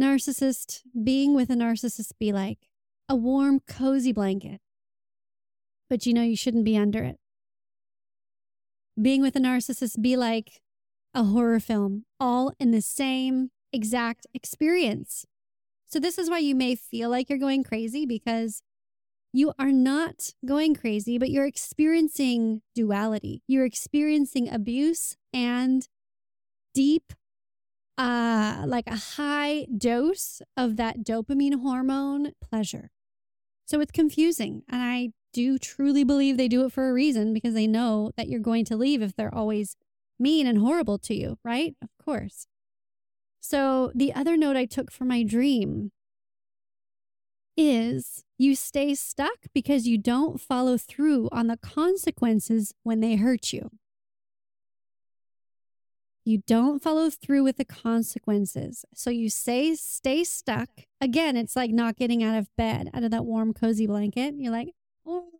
Narcissist, 0.00 0.82
being 1.04 1.34
with 1.34 1.50
a 1.50 1.54
narcissist 1.54 2.12
be 2.18 2.32
like 2.32 2.68
a 3.08 3.14
warm, 3.14 3.60
cozy 3.66 4.12
blanket. 4.12 4.60
But 5.90 6.06
you 6.06 6.14
know 6.14 6.22
you 6.22 6.36
shouldn't 6.36 6.64
be 6.64 6.76
under 6.76 7.02
it. 7.02 7.18
Being 9.00 9.20
with 9.20 9.36
a 9.36 9.40
narcissist 9.40 10.00
be 10.00 10.16
like 10.16 10.62
a 11.14 11.24
horror 11.24 11.60
film, 11.60 12.04
all 12.18 12.52
in 12.58 12.70
the 12.70 12.80
same 12.80 13.50
exact 13.72 14.26
experience. 14.32 15.26
So, 15.86 15.98
this 15.98 16.16
is 16.16 16.30
why 16.30 16.38
you 16.38 16.54
may 16.54 16.74
feel 16.74 17.10
like 17.10 17.28
you're 17.28 17.38
going 17.38 17.62
crazy 17.64 18.06
because 18.06 18.62
you 19.32 19.52
are 19.58 19.72
not 19.72 20.30
going 20.44 20.74
crazy, 20.74 21.18
but 21.18 21.30
you're 21.30 21.46
experiencing 21.46 22.62
duality. 22.74 23.42
You're 23.46 23.64
experiencing 23.64 24.52
abuse 24.52 25.16
and 25.32 25.86
deep 26.74 27.12
uh, 27.98 28.64
like 28.66 28.86
a 28.86 28.96
high 28.96 29.66
dose 29.76 30.40
of 30.56 30.76
that 30.76 31.00
dopamine 31.00 31.60
hormone 31.60 32.32
pleasure. 32.40 32.90
So 33.64 33.80
it's 33.80 33.92
confusing. 33.92 34.62
And 34.68 34.82
I 34.82 35.10
do 35.32 35.58
truly 35.58 36.04
believe 36.04 36.36
they 36.36 36.48
do 36.48 36.64
it 36.64 36.72
for 36.72 36.88
a 36.88 36.92
reason 36.92 37.32
because 37.32 37.54
they 37.54 37.66
know 37.66 38.10
that 38.16 38.28
you're 38.28 38.40
going 38.40 38.64
to 38.66 38.76
leave 38.76 39.02
if 39.02 39.14
they're 39.14 39.34
always 39.34 39.76
mean 40.18 40.46
and 40.46 40.58
horrible 40.58 40.98
to 40.98 41.14
you, 41.14 41.38
right? 41.44 41.74
Of 41.82 41.88
course. 42.02 42.46
So 43.40 43.90
the 43.94 44.12
other 44.14 44.36
note 44.36 44.56
I 44.56 44.66
took 44.66 44.90
from 44.92 45.08
my 45.08 45.22
dream 45.22 45.90
is 47.56 48.24
you 48.38 48.54
stay 48.54 48.94
stuck 48.94 49.46
because 49.52 49.86
you 49.86 49.98
don't 49.98 50.40
follow 50.40 50.78
through 50.78 51.28
on 51.32 51.48
the 51.48 51.56
consequences 51.56 52.72
when 52.82 53.00
they 53.00 53.16
hurt 53.16 53.52
you. 53.52 53.70
You 56.24 56.42
don't 56.46 56.82
follow 56.82 57.10
through 57.10 57.42
with 57.42 57.56
the 57.56 57.64
consequences. 57.64 58.84
So 58.94 59.10
you 59.10 59.28
say, 59.28 59.74
stay 59.74 60.22
stuck. 60.22 60.68
Again, 61.00 61.36
it's 61.36 61.56
like 61.56 61.70
not 61.70 61.96
getting 61.96 62.22
out 62.22 62.38
of 62.38 62.48
bed, 62.56 62.88
out 62.94 63.02
of 63.02 63.10
that 63.10 63.24
warm, 63.24 63.52
cozy 63.52 63.86
blanket. 63.86 64.34
You're 64.36 64.52
like, 64.52 64.68
oh, 65.04 65.30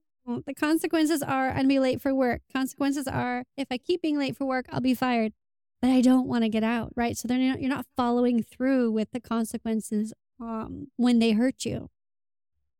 the 0.46 0.54
consequences 0.54 1.22
are 1.22 1.50
I'm 1.50 1.56
gonna 1.56 1.68
be 1.68 1.78
late 1.78 2.00
for 2.00 2.14
work. 2.14 2.42
Consequences 2.52 3.06
are 3.06 3.44
if 3.56 3.68
I 3.70 3.78
keep 3.78 4.02
being 4.02 4.18
late 4.18 4.36
for 4.36 4.44
work, 4.44 4.66
I'll 4.70 4.80
be 4.80 4.94
fired. 4.94 5.32
But 5.80 5.90
I 5.90 6.00
don't 6.00 6.28
want 6.28 6.44
to 6.44 6.48
get 6.48 6.62
out, 6.62 6.92
right? 6.94 7.16
So 7.16 7.26
they're 7.26 7.38
not, 7.38 7.60
you're 7.60 7.68
not 7.68 7.86
following 7.96 8.42
through 8.42 8.92
with 8.92 9.10
the 9.12 9.18
consequences 9.18 10.12
um, 10.40 10.88
when 10.96 11.18
they 11.18 11.32
hurt 11.32 11.64
you. 11.64 11.90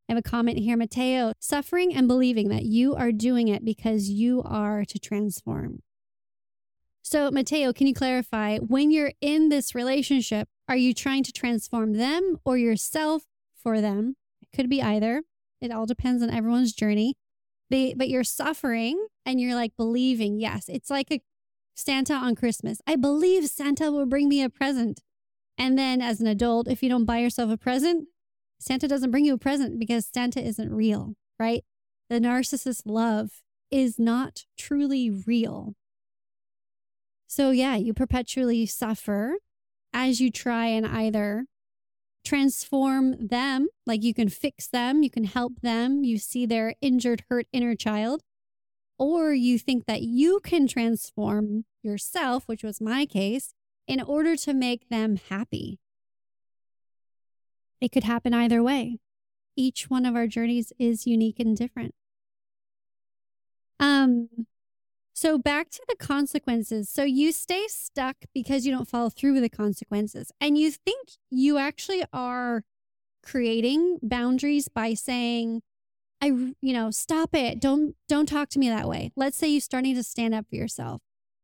I 0.08 0.12
have 0.12 0.18
a 0.18 0.22
comment 0.22 0.58
here, 0.58 0.76
Mateo, 0.76 1.32
suffering 1.40 1.94
and 1.94 2.06
believing 2.06 2.48
that 2.50 2.64
you 2.64 2.94
are 2.94 3.10
doing 3.10 3.48
it 3.48 3.64
because 3.64 4.08
you 4.08 4.42
are 4.44 4.84
to 4.84 4.98
transform. 4.98 5.82
So, 7.12 7.30
Mateo, 7.30 7.74
can 7.74 7.86
you 7.86 7.92
clarify 7.92 8.56
when 8.56 8.90
you're 8.90 9.12
in 9.20 9.50
this 9.50 9.74
relationship, 9.74 10.48
are 10.66 10.78
you 10.78 10.94
trying 10.94 11.22
to 11.24 11.30
transform 11.30 11.92
them 11.92 12.38
or 12.42 12.56
yourself 12.56 13.24
for 13.54 13.82
them? 13.82 14.16
It 14.40 14.48
could 14.56 14.70
be 14.70 14.80
either. 14.80 15.22
It 15.60 15.70
all 15.70 15.84
depends 15.84 16.22
on 16.22 16.30
everyone's 16.30 16.72
journey. 16.72 17.18
But 17.68 18.08
you're 18.08 18.24
suffering 18.24 19.08
and 19.26 19.38
you're 19.38 19.54
like 19.54 19.76
believing, 19.76 20.40
yes, 20.40 20.70
it's 20.70 20.88
like 20.88 21.08
a 21.10 21.20
Santa 21.74 22.14
on 22.14 22.34
Christmas. 22.34 22.80
I 22.86 22.96
believe 22.96 23.46
Santa 23.46 23.92
will 23.92 24.06
bring 24.06 24.30
me 24.30 24.42
a 24.42 24.48
present. 24.48 25.02
And 25.58 25.78
then 25.78 26.00
as 26.00 26.18
an 26.18 26.26
adult, 26.26 26.66
if 26.66 26.82
you 26.82 26.88
don't 26.88 27.04
buy 27.04 27.18
yourself 27.18 27.50
a 27.50 27.58
present, 27.58 28.08
Santa 28.58 28.88
doesn't 28.88 29.10
bring 29.10 29.26
you 29.26 29.34
a 29.34 29.38
present 29.38 29.78
because 29.78 30.06
Santa 30.06 30.42
isn't 30.42 30.72
real, 30.72 31.16
right? 31.38 31.62
The 32.08 32.20
narcissist 32.20 32.84
love 32.86 33.42
is 33.70 33.98
not 33.98 34.46
truly 34.56 35.10
real. 35.10 35.74
So, 37.34 37.50
yeah, 37.50 37.76
you 37.76 37.94
perpetually 37.94 38.66
suffer 38.66 39.36
as 39.94 40.20
you 40.20 40.30
try 40.30 40.66
and 40.66 40.86
either 40.86 41.46
transform 42.26 43.26
them, 43.26 43.68
like 43.86 44.02
you 44.02 44.12
can 44.12 44.28
fix 44.28 44.68
them, 44.68 45.02
you 45.02 45.08
can 45.08 45.24
help 45.24 45.62
them, 45.62 46.04
you 46.04 46.18
see 46.18 46.44
their 46.44 46.74
injured, 46.82 47.24
hurt 47.30 47.46
inner 47.50 47.74
child, 47.74 48.20
or 48.98 49.32
you 49.32 49.58
think 49.58 49.86
that 49.86 50.02
you 50.02 50.40
can 50.44 50.66
transform 50.66 51.64
yourself, 51.82 52.42
which 52.44 52.62
was 52.62 52.82
my 52.82 53.06
case, 53.06 53.54
in 53.88 54.02
order 54.02 54.36
to 54.36 54.52
make 54.52 54.90
them 54.90 55.16
happy. 55.30 55.78
It 57.80 57.92
could 57.92 58.04
happen 58.04 58.34
either 58.34 58.62
way. 58.62 58.98
Each 59.56 59.88
one 59.88 60.04
of 60.04 60.14
our 60.14 60.26
journeys 60.26 60.74
is 60.78 61.06
unique 61.06 61.40
and 61.40 61.56
different. 61.56 61.94
Um, 63.80 64.28
so 65.22 65.38
back 65.38 65.70
to 65.70 65.80
the 65.88 65.94
consequences. 65.94 66.88
So 66.88 67.04
you 67.04 67.30
stay 67.30 67.66
stuck 67.68 68.16
because 68.34 68.66
you 68.66 68.72
don't 68.72 68.88
follow 68.88 69.08
through 69.08 69.34
with 69.34 69.44
the 69.44 69.48
consequences. 69.48 70.32
And 70.40 70.58
you 70.58 70.72
think 70.72 71.10
you 71.30 71.58
actually 71.58 72.04
are 72.12 72.64
creating 73.22 74.00
boundaries 74.02 74.66
by 74.66 74.94
saying, 74.94 75.62
I, 76.20 76.26
you 76.26 76.72
know, 76.72 76.90
stop 76.90 77.36
it. 77.36 77.60
Don't 77.60 77.94
don't 78.08 78.26
talk 78.26 78.48
to 78.50 78.58
me 78.58 78.68
that 78.68 78.88
way. 78.88 79.12
Let's 79.14 79.36
say 79.36 79.46
you're 79.46 79.60
starting 79.60 79.94
to 79.94 80.02
stand 80.02 80.34
up 80.34 80.46
for 80.50 80.56
yourself. 80.56 81.02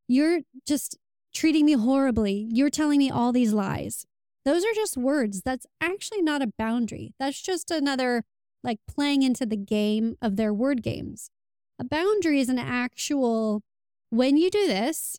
You're 0.09 0.41
just 0.67 0.99
treating 1.33 1.65
me 1.65 1.75
horribly. 1.75 2.49
You're 2.51 2.71
telling 2.71 2.99
me 2.99 3.13
all 3.13 3.31
these 3.31 3.53
lies. 3.53 4.07
Those 4.45 4.65
are 4.65 4.75
just 4.75 4.97
words. 4.97 5.43
That's 5.43 5.67
actually 5.81 6.23
not 6.23 6.43
a 6.43 6.53
boundary. 6.59 7.15
That's 7.21 7.41
just 7.41 7.71
another 7.71 8.25
like 8.65 8.81
playing 8.89 9.23
into 9.23 9.47
the 9.47 9.57
game 9.57 10.17
of 10.21 10.35
their 10.35 10.53
word 10.53 10.83
games. 10.83 11.31
A 11.79 11.85
boundary 11.85 12.41
is 12.41 12.49
an 12.49 12.59
actual, 12.59 13.63
when 14.11 14.37
you 14.37 14.50
do 14.50 14.67
this, 14.67 15.19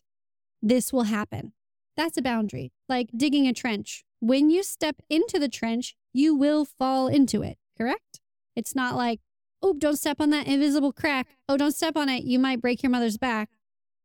this 0.62 0.92
will 0.92 1.04
happen. 1.04 1.52
That's 1.96 2.16
a 2.16 2.22
boundary, 2.22 2.72
like 2.88 3.08
digging 3.16 3.46
a 3.46 3.52
trench. 3.52 4.04
When 4.20 4.50
you 4.50 4.62
step 4.62 4.96
into 5.08 5.38
the 5.38 5.48
trench, 5.48 5.96
you 6.12 6.34
will 6.34 6.64
fall 6.64 7.08
into 7.08 7.42
it, 7.42 7.58
correct? 7.76 8.20
It's 8.56 8.74
not 8.74 8.96
like, 8.96 9.20
oh, 9.62 9.74
don't 9.74 9.98
step 9.98 10.20
on 10.20 10.30
that 10.30 10.46
invisible 10.46 10.92
crack. 10.92 11.28
Oh, 11.48 11.56
don't 11.56 11.74
step 11.74 11.96
on 11.96 12.08
it. 12.08 12.24
You 12.24 12.38
might 12.38 12.60
break 12.60 12.82
your 12.82 12.90
mother's 12.90 13.18
back. 13.18 13.50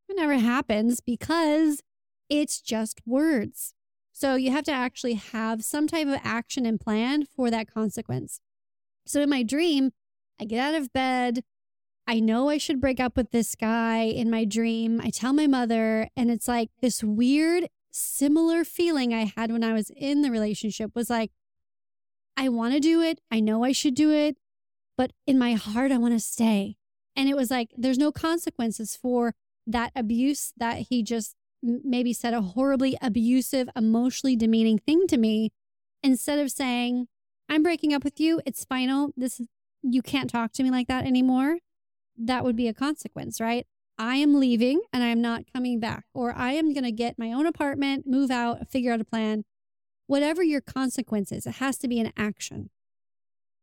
It 0.07 0.15
never 0.15 0.35
happens 0.35 1.01
because 1.01 1.81
it's 2.29 2.61
just 2.61 3.01
words. 3.05 3.73
So 4.11 4.35
you 4.35 4.51
have 4.51 4.63
to 4.65 4.71
actually 4.71 5.15
have 5.15 5.63
some 5.63 5.87
type 5.87 6.07
of 6.07 6.19
action 6.23 6.65
and 6.65 6.79
plan 6.79 7.25
for 7.25 7.49
that 7.51 7.71
consequence. 7.71 8.39
So 9.05 9.21
in 9.21 9.29
my 9.29 9.43
dream, 9.43 9.91
I 10.39 10.45
get 10.45 10.59
out 10.59 10.79
of 10.79 10.93
bed, 10.93 11.43
I 12.07 12.19
know 12.19 12.49
I 12.49 12.57
should 12.57 12.79
break 12.79 12.99
up 12.99 13.17
with 13.17 13.31
this 13.31 13.55
guy 13.55 14.01
in 14.01 14.29
my 14.29 14.45
dream. 14.45 15.01
I 15.03 15.09
tell 15.09 15.33
my 15.33 15.47
mother, 15.47 16.09
and 16.15 16.29
it's 16.29 16.47
like 16.47 16.69
this 16.81 17.03
weird, 17.03 17.67
similar 17.91 18.63
feeling 18.63 19.13
I 19.13 19.31
had 19.35 19.51
when 19.51 19.63
I 19.63 19.73
was 19.73 19.91
in 19.95 20.21
the 20.21 20.29
relationship 20.29 20.91
was 20.93 21.09
like, 21.09 21.31
I 22.37 22.49
want 22.49 22.73
to 22.73 22.79
do 22.79 23.01
it. 23.01 23.19
I 23.31 23.39
know 23.39 23.63
I 23.63 23.71
should 23.71 23.95
do 23.95 24.11
it, 24.11 24.37
but 24.97 25.13
in 25.25 25.39
my 25.39 25.53
heart, 25.53 25.91
I 25.91 25.97
want 25.97 26.13
to 26.13 26.19
stay. 26.19 26.77
And 27.15 27.27
it 27.27 27.35
was 27.35 27.49
like, 27.49 27.71
there's 27.75 27.97
no 27.97 28.11
consequences 28.11 28.95
for 28.95 29.33
that 29.65 29.91
abuse 29.95 30.53
that 30.57 30.87
he 30.89 31.01
just 31.01 31.35
maybe 31.63 32.13
said 32.13 32.35
a 32.35 32.41
horribly 32.41 32.97
abusive, 33.01 33.67
emotionally 33.75 34.35
demeaning 34.35 34.77
thing 34.77 35.07
to 35.07 35.17
me. 35.17 35.51
Instead 36.03 36.37
of 36.37 36.51
saying, 36.51 37.07
I'm 37.49 37.63
breaking 37.63 37.93
up 37.93 38.03
with 38.03 38.19
you, 38.19 38.41
it's 38.45 38.65
final. 38.65 39.11
This 39.17 39.41
you 39.81 40.01
can't 40.03 40.29
talk 40.29 40.51
to 40.51 40.63
me 40.63 40.69
like 40.69 40.87
that 40.87 41.05
anymore 41.05 41.59
that 42.17 42.43
would 42.43 42.55
be 42.55 42.67
a 42.67 42.73
consequence, 42.73 43.39
right? 43.39 43.65
I 43.97 44.17
am 44.17 44.39
leaving 44.39 44.81
and 44.91 45.03
I'm 45.03 45.21
not 45.21 45.43
coming 45.53 45.79
back, 45.79 46.05
or 46.13 46.33
I 46.35 46.51
am 46.51 46.73
going 46.73 46.83
to 46.83 46.91
get 46.91 47.17
my 47.17 47.31
own 47.31 47.45
apartment, 47.45 48.05
move 48.05 48.29
out, 48.29 48.69
figure 48.69 48.91
out 48.91 49.01
a 49.01 49.05
plan. 49.05 49.45
Whatever 50.07 50.43
your 50.43 50.61
consequences, 50.61 51.47
it 51.47 51.55
has 51.55 51.77
to 51.79 51.87
be 51.87 51.99
an 51.99 52.11
action. 52.17 52.69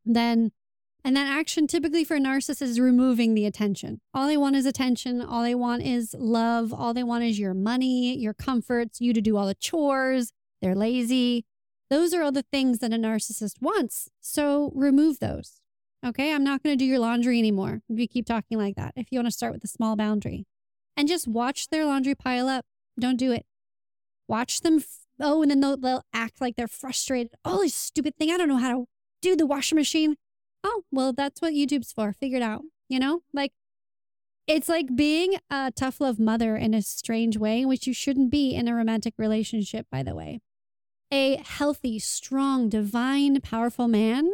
Then, 0.04 0.52
and 1.04 1.16
that 1.16 1.28
action 1.28 1.66
typically 1.66 2.04
for 2.04 2.16
a 2.16 2.20
narcissist 2.20 2.62
is 2.62 2.80
removing 2.80 3.34
the 3.34 3.46
attention. 3.46 4.00
All 4.14 4.26
they 4.26 4.36
want 4.36 4.56
is 4.56 4.66
attention. 4.66 5.20
All 5.20 5.42
they 5.42 5.54
want 5.54 5.82
is 5.82 6.14
love. 6.18 6.72
All 6.72 6.94
they 6.94 7.04
want 7.04 7.24
is 7.24 7.38
your 7.38 7.54
money, 7.54 8.16
your 8.16 8.34
comforts, 8.34 9.00
you 9.00 9.12
to 9.12 9.20
do 9.20 9.36
all 9.36 9.46
the 9.46 9.54
chores. 9.54 10.32
They're 10.60 10.74
lazy. 10.74 11.44
Those 11.90 12.14
are 12.14 12.22
all 12.22 12.32
the 12.32 12.44
things 12.50 12.78
that 12.78 12.92
a 12.92 12.96
narcissist 12.96 13.60
wants. 13.60 14.08
So 14.20 14.72
remove 14.74 15.20
those. 15.20 15.61
Okay, 16.04 16.34
I'm 16.34 16.42
not 16.42 16.62
going 16.62 16.76
to 16.76 16.84
do 16.84 16.88
your 16.88 16.98
laundry 16.98 17.38
anymore 17.38 17.80
if 17.88 17.98
you 17.98 18.08
keep 18.08 18.26
talking 18.26 18.58
like 18.58 18.74
that. 18.74 18.92
If 18.96 19.06
you 19.10 19.18
want 19.18 19.28
to 19.28 19.32
start 19.32 19.52
with 19.52 19.62
a 19.62 19.68
small 19.68 19.94
boundary 19.94 20.46
and 20.96 21.06
just 21.06 21.28
watch 21.28 21.68
their 21.68 21.86
laundry 21.86 22.14
pile 22.14 22.48
up, 22.48 22.64
don't 22.98 23.16
do 23.16 23.30
it. 23.30 23.46
Watch 24.26 24.62
them. 24.62 24.78
F- 24.78 25.06
oh, 25.20 25.42
and 25.42 25.50
then 25.50 25.60
they'll, 25.60 25.76
they'll 25.76 26.04
act 26.12 26.40
like 26.40 26.56
they're 26.56 26.66
frustrated. 26.66 27.32
Oh, 27.44 27.62
this 27.62 27.74
stupid 27.74 28.16
thing. 28.16 28.32
I 28.32 28.36
don't 28.36 28.48
know 28.48 28.56
how 28.58 28.72
to 28.72 28.84
do 29.20 29.36
the 29.36 29.46
washing 29.46 29.76
machine. 29.76 30.16
Oh, 30.64 30.82
well, 30.90 31.12
that's 31.12 31.40
what 31.40 31.54
YouTube's 31.54 31.92
for. 31.92 32.12
Figure 32.12 32.38
it 32.38 32.42
out. 32.42 32.62
You 32.88 32.98
know, 32.98 33.22
like 33.32 33.52
it's 34.46 34.68
like 34.68 34.96
being 34.96 35.36
a 35.50 35.70
tough 35.74 36.00
love 36.00 36.18
mother 36.18 36.56
in 36.56 36.74
a 36.74 36.82
strange 36.82 37.36
way, 37.36 37.64
which 37.64 37.86
you 37.86 37.94
shouldn't 37.94 38.30
be 38.30 38.54
in 38.54 38.66
a 38.66 38.74
romantic 38.74 39.14
relationship, 39.16 39.86
by 39.90 40.02
the 40.02 40.14
way. 40.14 40.40
A 41.12 41.36
healthy, 41.36 41.98
strong, 42.00 42.68
divine, 42.68 43.40
powerful 43.40 43.86
man 43.86 44.28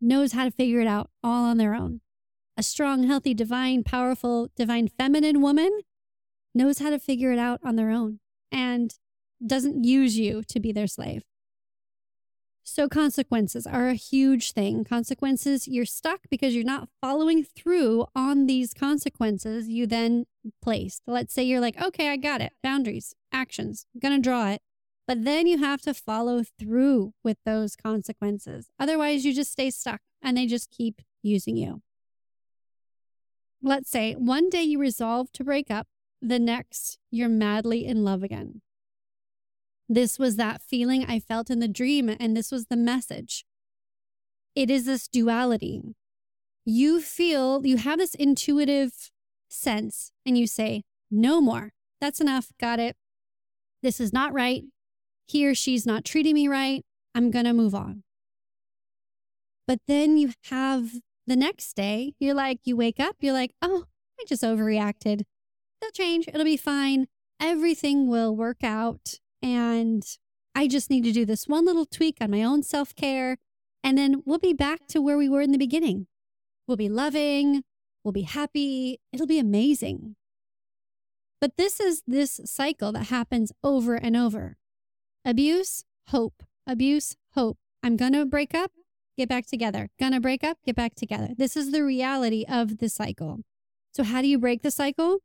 knows 0.00 0.32
how 0.32 0.44
to 0.44 0.50
figure 0.50 0.80
it 0.80 0.86
out 0.86 1.10
all 1.22 1.44
on 1.44 1.58
their 1.58 1.74
own. 1.74 2.00
A 2.56 2.62
strong, 2.62 3.04
healthy, 3.04 3.34
divine, 3.34 3.82
powerful, 3.82 4.50
divine 4.56 4.88
feminine 4.88 5.40
woman 5.40 5.80
knows 6.54 6.78
how 6.78 6.90
to 6.90 6.98
figure 6.98 7.32
it 7.32 7.38
out 7.38 7.60
on 7.62 7.76
their 7.76 7.90
own 7.90 8.20
and 8.50 8.94
doesn't 9.44 9.84
use 9.84 10.18
you 10.18 10.42
to 10.44 10.60
be 10.60 10.72
their 10.72 10.86
slave. 10.86 11.22
So, 12.68 12.88
consequences 12.88 13.64
are 13.64 13.88
a 13.88 13.94
huge 13.94 14.52
thing. 14.52 14.82
Consequences, 14.82 15.68
you're 15.68 15.84
stuck 15.84 16.22
because 16.28 16.52
you're 16.52 16.64
not 16.64 16.88
following 17.00 17.44
through 17.44 18.06
on 18.16 18.46
these 18.46 18.74
consequences 18.74 19.68
you 19.68 19.86
then 19.86 20.26
placed. 20.60 21.02
Let's 21.06 21.32
say 21.32 21.44
you're 21.44 21.60
like, 21.60 21.80
okay, 21.80 22.08
I 22.08 22.16
got 22.16 22.40
it. 22.40 22.54
Boundaries, 22.64 23.14
actions, 23.32 23.86
I'm 23.94 24.00
to 24.00 24.18
draw 24.18 24.48
it. 24.48 24.62
But 25.06 25.24
then 25.24 25.46
you 25.46 25.58
have 25.58 25.80
to 25.82 25.94
follow 25.94 26.42
through 26.58 27.14
with 27.22 27.38
those 27.44 27.76
consequences. 27.76 28.70
Otherwise, 28.78 29.24
you 29.24 29.32
just 29.32 29.52
stay 29.52 29.70
stuck 29.70 30.00
and 30.20 30.36
they 30.36 30.46
just 30.46 30.70
keep 30.70 31.00
using 31.22 31.56
you. 31.56 31.82
Let's 33.62 33.90
say 33.90 34.14
one 34.14 34.50
day 34.50 34.62
you 34.62 34.78
resolve 34.78 35.30
to 35.32 35.44
break 35.44 35.70
up, 35.70 35.86
the 36.20 36.38
next, 36.38 36.98
you're 37.10 37.28
madly 37.28 37.84
in 37.84 38.04
love 38.04 38.22
again. 38.22 38.62
This 39.88 40.18
was 40.18 40.36
that 40.36 40.60
feeling 40.60 41.04
I 41.04 41.20
felt 41.20 41.50
in 41.50 41.60
the 41.60 41.68
dream, 41.68 42.08
and 42.18 42.36
this 42.36 42.50
was 42.50 42.66
the 42.66 42.76
message. 42.76 43.44
It 44.56 44.70
is 44.70 44.86
this 44.86 45.06
duality. 45.06 45.82
You 46.64 47.00
feel, 47.00 47.64
you 47.64 47.76
have 47.76 47.98
this 47.98 48.14
intuitive 48.14 49.10
sense, 49.48 50.10
and 50.24 50.36
you 50.36 50.48
say, 50.48 50.82
No 51.10 51.40
more. 51.40 51.72
That's 52.00 52.20
enough. 52.20 52.48
Got 52.58 52.80
it. 52.80 52.96
This 53.82 54.00
is 54.00 54.12
not 54.12 54.32
right 54.32 54.64
he 55.26 55.46
or 55.46 55.54
she's 55.54 55.86
not 55.86 56.04
treating 56.04 56.34
me 56.34 56.48
right. 56.48 56.84
I'm 57.14 57.30
going 57.30 57.44
to 57.44 57.52
move 57.52 57.74
on. 57.74 58.02
But 59.66 59.80
then 59.88 60.16
you 60.16 60.32
have 60.50 60.92
the 61.26 61.36
next 61.36 61.74
day, 61.74 62.14
you're 62.20 62.34
like, 62.34 62.60
you 62.64 62.76
wake 62.76 63.00
up, 63.00 63.16
you're 63.20 63.32
like, 63.32 63.52
oh, 63.60 63.84
I 64.20 64.24
just 64.28 64.42
overreacted. 64.42 65.22
They'll 65.80 65.90
change. 65.90 66.28
It'll 66.28 66.44
be 66.44 66.56
fine. 66.56 67.06
everything 67.40 68.08
will 68.08 68.34
work 68.34 68.64
out. 68.64 69.18
And 69.42 70.04
I 70.54 70.68
just 70.68 70.88
need 70.88 71.04
to 71.04 71.12
do 71.12 71.26
this 71.26 71.46
one 71.46 71.66
little 71.66 71.84
tweak 71.84 72.16
on 72.20 72.30
my 72.30 72.42
own 72.42 72.62
self 72.62 72.94
care. 72.94 73.36
And 73.84 73.98
then 73.98 74.22
we'll 74.24 74.38
be 74.38 74.54
back 74.54 74.86
to 74.88 75.02
where 75.02 75.18
we 75.18 75.28
were 75.28 75.42
in 75.42 75.52
the 75.52 75.58
beginning. 75.58 76.06
We'll 76.66 76.76
be 76.76 76.88
loving, 76.88 77.62
we'll 78.02 78.12
be 78.12 78.22
happy, 78.22 79.00
it'll 79.12 79.26
be 79.26 79.38
amazing. 79.38 80.16
But 81.40 81.56
this 81.56 81.78
is 81.78 82.02
this 82.06 82.40
cycle 82.44 82.92
that 82.92 83.04
happens 83.04 83.52
over 83.62 83.94
and 83.94 84.16
over 84.16 84.56
abuse, 85.26 85.84
hope, 86.08 86.44
abuse, 86.66 87.16
hope. 87.34 87.58
I'm 87.82 87.96
going 87.96 88.12
to 88.12 88.24
break 88.24 88.54
up, 88.54 88.70
get 89.18 89.28
back 89.28 89.46
together. 89.46 89.88
Gonna 89.98 90.20
break 90.20 90.44
up, 90.44 90.58
get 90.64 90.76
back 90.76 90.94
together. 90.94 91.30
This 91.36 91.56
is 91.56 91.72
the 91.72 91.84
reality 91.84 92.44
of 92.48 92.78
the 92.78 92.88
cycle. 92.88 93.40
So, 93.92 94.04
how 94.04 94.22
do 94.22 94.28
you 94.28 94.38
break 94.38 94.62
the 94.62 94.70
cycle? 94.70 95.18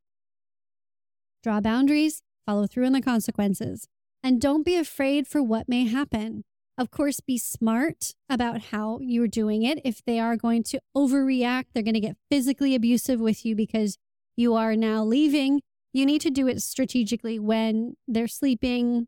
Draw 1.44 1.62
boundaries, 1.62 2.24
follow 2.46 2.68
through 2.68 2.88
on 2.88 2.94
the 2.94 3.02
consequences, 3.02 3.88
and 4.24 4.42
don't 4.42 4.66
be 4.66 4.76
afraid 4.76 5.28
for 5.28 5.42
what 5.42 5.70
may 5.70 5.88
happen. 5.88 6.44
Of 6.78 6.90
course, 6.90 7.20
be 7.20 7.38
smart 7.38 8.14
about 8.30 8.62
how 8.72 9.00
you're 9.02 9.28
doing 9.28 9.64
it. 9.64 9.80
If 9.84 10.04
they 10.06 10.20
are 10.20 10.36
going 10.36 10.64
to 10.64 10.80
overreact, 10.96 11.66
they're 11.74 11.84
going 11.84 11.94
to 11.94 12.00
get 12.00 12.18
physically 12.30 12.74
abusive 12.74 13.20
with 13.20 13.46
you 13.46 13.56
because 13.56 13.98
you 14.36 14.56
are 14.56 14.76
now 14.76 15.04
leaving. 15.04 15.62
You 15.94 16.06
need 16.06 16.22
to 16.22 16.30
do 16.30 16.48
it 16.48 16.62
strategically 16.62 17.38
when 17.38 17.98
they're 18.08 18.28
sleeping, 18.28 19.08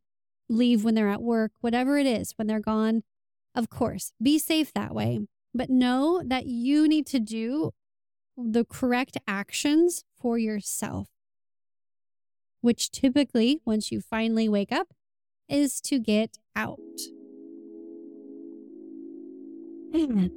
leave 0.53 0.83
when 0.83 0.95
they're 0.95 1.09
at 1.09 1.21
work, 1.21 1.51
whatever 1.61 1.97
it 1.97 2.05
is, 2.05 2.33
when 2.35 2.47
they're 2.47 2.59
gone. 2.59 3.03
Of 3.55 3.69
course, 3.69 4.13
be 4.21 4.39
safe 4.39 4.73
that 4.73 4.95
way, 4.95 5.19
but 5.53 5.69
know 5.69 6.23
that 6.25 6.45
you 6.45 6.87
need 6.87 7.05
to 7.07 7.19
do 7.19 7.71
the 8.37 8.65
correct 8.65 9.17
actions 9.27 10.03
for 10.19 10.37
yourself, 10.37 11.07
which 12.61 12.89
typically, 12.89 13.61
once 13.65 13.91
you 13.91 14.01
finally 14.01 14.49
wake 14.49 14.71
up, 14.71 14.87
is 15.47 15.79
to 15.81 15.99
get 15.99 16.37
out. 16.55 16.79
Amen. 19.95 20.31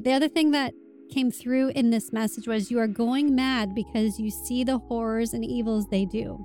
The 0.00 0.12
other 0.12 0.28
thing 0.28 0.50
that 0.50 0.74
came 1.12 1.30
through 1.30 1.68
in 1.76 1.90
this 1.90 2.12
message 2.12 2.48
was 2.48 2.70
you 2.70 2.80
are 2.80 2.88
going 2.88 3.34
mad 3.34 3.74
because 3.74 4.18
you 4.18 4.30
see 4.30 4.64
the 4.64 4.78
horrors 4.78 5.32
and 5.32 5.44
evils 5.44 5.86
they 5.88 6.04
do. 6.04 6.44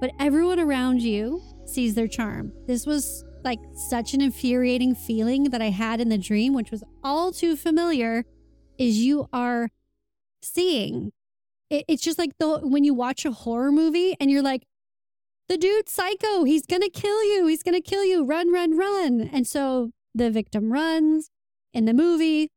But 0.00 0.12
everyone 0.20 0.60
around 0.60 1.02
you 1.02 1.42
sees 1.66 1.94
their 1.94 2.08
charm. 2.08 2.52
This 2.66 2.86
was 2.86 3.24
like 3.42 3.60
such 3.88 4.14
an 4.14 4.20
infuriating 4.20 4.94
feeling 4.94 5.44
that 5.44 5.60
I 5.60 5.70
had 5.70 6.00
in 6.00 6.08
the 6.08 6.18
dream, 6.18 6.54
which 6.54 6.70
was 6.70 6.82
all 7.02 7.32
too 7.32 7.56
familiar, 7.56 8.24
is 8.78 8.98
you 8.98 9.28
are 9.32 9.68
seeing. 10.42 11.12
It, 11.70 11.84
it's 11.88 12.02
just 12.02 12.18
like 12.18 12.32
the 12.38 12.58
when 12.58 12.84
you 12.84 12.94
watch 12.94 13.24
a 13.24 13.32
horror 13.32 13.70
movie 13.70 14.16
and 14.18 14.30
you're 14.30 14.42
like, 14.42 14.64
the 15.48 15.58
dude's 15.58 15.92
psycho. 15.92 16.44
He's 16.44 16.66
gonna 16.66 16.88
kill 16.88 17.22
you. 17.24 17.46
He's 17.46 17.62
gonna 17.62 17.80
kill 17.82 18.04
you. 18.04 18.24
Run, 18.24 18.52
run, 18.52 18.76
run. 18.76 19.28
And 19.32 19.46
so 19.46 19.90
the 20.14 20.30
victim 20.30 20.72
runs 20.72 21.30
in 21.72 21.84
the 21.84 21.94
movie. 21.94 22.50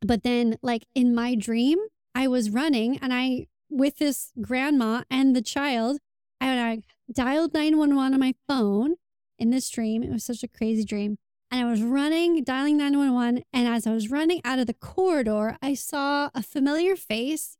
But 0.00 0.22
then, 0.22 0.56
like 0.62 0.86
in 0.94 1.14
my 1.14 1.34
dream, 1.34 1.78
I 2.14 2.28
was 2.28 2.50
running 2.50 2.98
and 2.98 3.12
I, 3.12 3.46
with 3.68 3.98
this 3.98 4.32
grandma 4.40 5.02
and 5.10 5.36
the 5.36 5.42
child, 5.42 5.98
and 6.40 6.60
I 6.60 7.12
dialed 7.12 7.54
911 7.54 8.14
on 8.14 8.20
my 8.20 8.34
phone 8.48 8.94
in 9.38 9.50
this 9.50 9.68
dream. 9.70 10.02
It 10.02 10.10
was 10.10 10.24
such 10.24 10.42
a 10.42 10.48
crazy 10.48 10.84
dream. 10.84 11.18
And 11.50 11.66
I 11.66 11.70
was 11.70 11.82
running, 11.82 12.44
dialing 12.44 12.76
911. 12.76 13.42
And 13.52 13.68
as 13.68 13.86
I 13.86 13.92
was 13.92 14.10
running 14.10 14.40
out 14.44 14.58
of 14.58 14.66
the 14.66 14.74
corridor, 14.74 15.56
I 15.60 15.74
saw 15.74 16.30
a 16.34 16.42
familiar 16.42 16.94
face. 16.94 17.56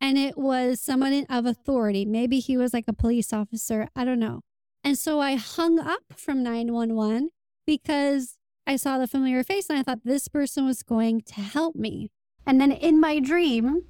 And 0.00 0.18
it 0.18 0.36
was 0.36 0.80
someone 0.80 1.26
of 1.28 1.46
authority. 1.46 2.04
Maybe 2.04 2.40
he 2.40 2.56
was 2.56 2.72
like 2.72 2.86
a 2.88 2.92
police 2.92 3.32
officer. 3.32 3.88
I 3.94 4.04
don't 4.04 4.18
know. 4.18 4.40
And 4.82 4.98
so 4.98 5.20
I 5.20 5.36
hung 5.36 5.78
up 5.78 6.14
from 6.16 6.42
911 6.42 7.30
because 7.66 8.38
I 8.66 8.76
saw 8.76 8.98
the 8.98 9.06
familiar 9.06 9.44
face 9.44 9.68
and 9.68 9.78
I 9.78 9.82
thought 9.82 10.04
this 10.04 10.26
person 10.26 10.66
was 10.66 10.82
going 10.82 11.20
to 11.22 11.40
help 11.40 11.76
me. 11.76 12.10
And 12.46 12.60
then 12.60 12.72
in 12.72 12.98
my 12.98 13.20
dream, 13.20 13.84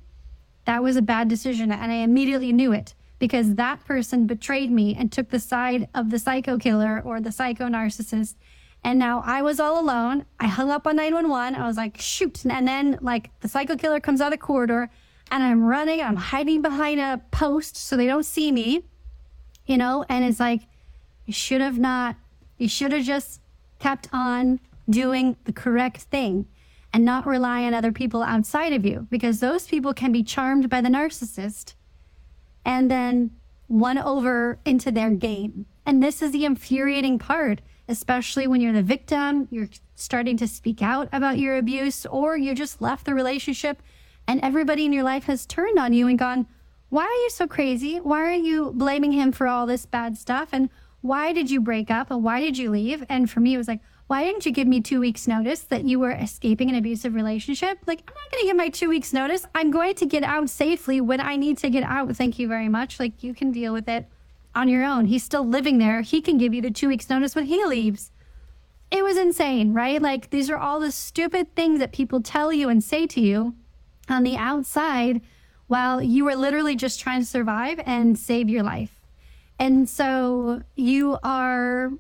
that 0.64 0.83
was 0.83 0.96
a 0.96 1.02
bad 1.02 1.28
decision. 1.28 1.70
And 1.70 1.92
I 1.92 1.96
immediately 1.96 2.52
knew 2.52 2.72
it 2.72 2.94
because 3.20 3.54
that 3.54 3.85
person 3.85 4.26
betrayed 4.26 4.72
me 4.72 4.96
and 4.98 5.12
took 5.12 5.28
the 5.28 5.38
side 5.38 5.88
of 5.94 6.11
the 6.11 6.18
psycho 6.18 6.59
killer 6.59 7.00
or 7.04 7.20
the 7.20 7.30
psycho 7.30 7.66
narcissist. 7.66 8.35
And 8.83 8.98
now 8.98 9.22
I 9.24 9.42
was 9.42 9.61
all 9.61 9.78
alone. 9.78 10.24
I 10.40 10.46
hung 10.46 10.70
up 10.70 10.87
on 10.87 10.96
911. 10.96 11.54
I 11.54 11.66
was 11.66 11.76
like, 11.76 12.00
shoot. 12.00 12.44
And 12.46 12.66
then, 12.66 12.98
like, 13.02 13.30
the 13.40 13.48
psycho 13.48 13.76
killer 13.76 14.00
comes 14.00 14.22
out 14.22 14.28
of 14.28 14.33
the 14.33 14.38
corridor 14.38 14.90
and 15.30 15.44
I'm 15.44 15.62
running. 15.62 16.00
I'm 16.00 16.16
hiding 16.16 16.62
behind 16.62 16.98
a 16.98 17.20
post 17.30 17.76
so 17.76 17.96
they 17.96 18.06
don't 18.06 18.24
see 18.24 18.50
me, 18.50 18.87
you 19.66 19.76
know? 19.76 20.06
And 20.09 20.24
it's 20.24 20.40
like, 20.40 20.62
you 21.26 21.35
should 21.35 21.61
have 21.61 21.78
not, 21.78 22.16
you 22.56 22.68
should 22.68 22.92
have 22.92 23.04
just 23.04 23.42
kept 23.78 24.09
on 24.14 24.61
doing 24.88 25.37
the 25.44 25.52
correct 25.52 25.98
thing 26.04 26.46
and 26.92 27.04
not 27.04 27.26
rely 27.26 27.64
on 27.64 27.74
other 27.74 27.92
people 27.92 28.22
outside 28.22 28.72
of 28.72 28.87
you 28.87 29.06
because 29.11 29.40
those 29.40 29.66
people 29.66 29.92
can 29.92 30.11
be 30.11 30.22
charmed 30.22 30.70
by 30.70 30.80
the 30.80 30.88
narcissist 30.88 31.74
and 32.64 32.90
then 32.90 33.31
won 33.68 33.99
over 33.99 34.59
into 34.64 34.90
their 34.90 35.11
game. 35.11 35.66
And 35.87 36.03
this 36.03 36.23
is 36.23 36.33
the 36.33 36.44
infuriating 36.44 37.18
part, 37.18 37.61
especially 37.88 38.46
when 38.46 38.61
you're 38.61 38.73
the 38.73 38.83
victim, 38.83 39.49
you're 39.51 39.68
starting 39.94 40.37
to 40.38 40.49
speak 40.49 40.83
out 40.83 41.09
about 41.12 41.38
your 41.38 41.57
abuse, 41.57 42.07
or 42.07 42.37
you 42.37 42.55
just 42.55 42.81
left 42.81 43.07
the 43.07 43.14
relationship 43.14 43.83
and 44.31 44.40
everybody 44.42 44.85
in 44.85 44.92
your 44.92 45.03
life 45.03 45.25
has 45.25 45.44
turned 45.44 45.77
on 45.77 45.92
you 45.92 46.07
and 46.07 46.16
gone, 46.16 46.46
Why 46.88 47.03
are 47.03 47.23
you 47.23 47.31
so 47.31 47.49
crazy? 47.49 47.96
Why 47.96 48.23
are 48.23 48.33
you 48.33 48.73
blaming 48.73 49.11
him 49.11 49.33
for 49.33 49.49
all 49.49 49.66
this 49.66 49.87
bad 49.87 50.16
stuff? 50.16 50.51
And 50.53 50.70
why 51.01 51.33
did 51.33 51.51
you 51.51 51.61
break 51.61 51.90
up? 51.90 52.12
And 52.12 52.23
why 52.23 52.40
did 52.40 52.57
you 52.57 52.70
leave? 52.70 53.05
And 53.09 53.29
for 53.29 53.40
me, 53.40 53.55
it 53.55 53.59
was 53.59 53.66
like, 53.66 53.81
why 54.11 54.25
didn't 54.25 54.44
you 54.44 54.51
give 54.51 54.66
me 54.66 54.81
two 54.81 54.99
weeks 54.99 55.29
notice 55.29 55.61
that 55.61 55.85
you 55.85 56.01
were 56.01 56.11
escaping 56.11 56.68
an 56.68 56.75
abusive 56.75 57.14
relationship? 57.14 57.79
Like, 57.87 58.01
I'm 58.09 58.14
not 58.14 58.33
going 58.33 58.42
to 58.42 58.46
give 58.49 58.57
my 58.57 58.68
two 58.68 58.88
weeks 58.88 59.12
notice. 59.12 59.46
I'm 59.55 59.70
going 59.70 59.94
to 59.94 60.05
get 60.05 60.25
out 60.25 60.51
safely 60.51 61.01
when 61.01 61.20
I 61.20 61.37
need 61.37 61.59
to 61.59 61.70
get 61.70 61.85
out. 61.85 62.16
Thank 62.16 62.37
you 62.37 62.49
very 62.49 62.68
much. 62.68 62.99
Like, 62.99 63.23
you 63.23 63.35
can 63.35 63.53
deal 63.53 63.73
with 63.73 63.88
it 63.88 64.09
on 64.53 64.68
your 64.68 64.83
own. 64.83 65.07
He's 65.07 65.23
still 65.23 65.46
living 65.46 65.79
there. 65.79 66.01
He 66.01 66.20
can 66.20 66.38
give 66.38 66.53
you 66.53 66.61
the 66.61 66.73
two 66.73 66.88
weeks 66.88 67.09
notice 67.09 67.37
when 67.37 67.44
he 67.44 67.64
leaves. 67.64 68.11
It 68.90 69.05
was 69.05 69.16
insane, 69.16 69.75
right? 69.75 70.03
Like, 70.03 70.31
these 70.31 70.51
are 70.51 70.59
all 70.59 70.81
the 70.81 70.90
stupid 70.90 71.55
things 71.55 71.79
that 71.79 71.92
people 71.92 72.20
tell 72.20 72.53
you 72.53 72.68
and 72.68 72.83
say 72.83 73.07
to 73.07 73.20
you 73.20 73.55
on 74.09 74.25
the 74.25 74.37
outside 74.37 75.20
while 75.68 76.03
you 76.03 76.25
were 76.25 76.35
literally 76.35 76.75
just 76.75 76.99
trying 76.99 77.20
to 77.20 77.27
survive 77.27 77.81
and 77.87 78.18
save 78.18 78.49
your 78.49 78.64
life. 78.64 79.01
And 79.61 79.88
so 79.88 80.62
you 80.75 81.16
are 81.23 81.92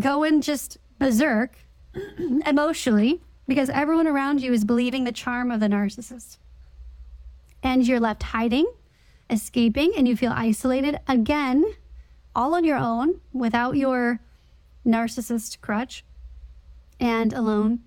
going 0.00 0.40
just 0.40 0.78
berserk 1.02 1.56
emotionally 2.46 3.20
because 3.46 3.68
everyone 3.70 4.06
around 4.06 4.40
you 4.40 4.52
is 4.52 4.64
believing 4.64 5.04
the 5.04 5.12
charm 5.12 5.50
of 5.50 5.60
the 5.60 5.68
narcissist. 5.68 6.38
And 7.62 7.86
you're 7.86 8.00
left 8.00 8.22
hiding, 8.22 8.66
escaping, 9.28 9.92
and 9.96 10.08
you 10.08 10.16
feel 10.16 10.32
isolated 10.34 10.98
again, 11.06 11.64
all 12.34 12.54
on 12.54 12.64
your 12.64 12.78
own 12.78 13.20
without 13.32 13.76
your 13.76 14.20
narcissist 14.86 15.60
crutch 15.60 16.04
and 16.98 17.32
alone. 17.32 17.80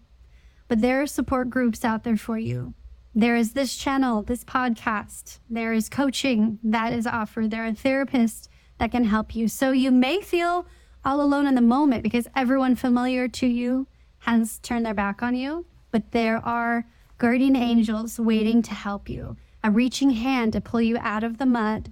But 0.68 0.82
there 0.82 1.02
are 1.02 1.08
support 1.08 1.50
groups 1.50 1.84
out 1.84 2.04
there 2.04 2.18
for 2.18 2.38
you. 2.38 2.74
There 3.14 3.36
is 3.36 3.54
this 3.54 3.78
channel, 3.78 4.24
this 4.24 4.44
podcast. 4.44 5.40
There 5.50 5.72
is 5.72 5.88
coaching 5.88 6.60
that 6.64 6.92
is 6.92 7.08
offered. 7.08 7.50
There 7.50 7.66
are 7.66 7.72
therapists 7.72 8.50
that 8.78 8.92
can 8.92 9.06
help 9.06 9.36
you. 9.36 9.48
So 9.48 9.72
you 9.72 9.90
may 9.90 10.20
feel 10.22 10.68
all 11.06 11.22
alone 11.22 11.48
in 11.48 11.56
the 11.56 11.62
moment 11.62 12.04
because 12.04 12.28
everyone 12.36 12.76
familiar 12.76 13.28
to 13.28 13.48
you 13.48 13.88
has 14.20 14.60
turned 14.60 14.86
their 14.86 14.94
back 14.94 15.22
on 15.22 15.36
you. 15.36 15.66
But 15.92 16.12
there 16.12 16.38
are 16.38 16.88
guardian 17.20 17.56
angels 17.56 18.20
waiting 18.20 18.62
to 18.64 18.74
help 18.74 19.08
you, 19.08 19.38
a 19.64 19.72
reaching 19.72 20.10
hand 20.10 20.54
to 20.54 20.62
pull 20.62 20.82
you 20.82 20.98
out 21.00 21.24
of 21.24 21.38
the 21.38 21.46
mud. 21.46 21.92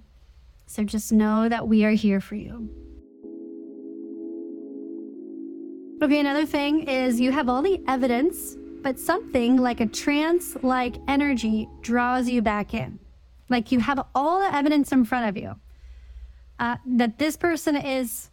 So 0.66 0.84
just 0.84 1.12
know 1.12 1.48
that 1.48 1.68
we 1.68 1.86
are 1.86 1.92
here 1.92 2.20
for 2.20 2.36
you. 2.36 2.70
Okay, 6.02 6.20
another 6.20 6.46
thing 6.46 6.84
is 6.84 7.22
you 7.22 7.32
have 7.32 7.48
all 7.48 7.62
the 7.62 7.82
evidence, 7.88 8.58
but 8.82 9.00
something 9.00 9.56
like 9.56 9.80
a 9.80 9.86
trance 9.86 10.58
like 10.62 10.96
energy 11.08 11.70
draws 11.82 12.28
you 12.28 12.42
back 12.42 12.74
in. 12.74 13.00
Like 13.48 13.72
you 13.72 13.80
have 13.80 14.06
all 14.14 14.42
the 14.42 14.54
evidence 14.54 14.92
in 14.92 15.06
front 15.06 15.30
of 15.30 15.42
you 15.42 15.56
uh, 16.60 16.78
that 16.86 17.20
this 17.20 17.38
person 17.38 17.76
is 17.76 18.30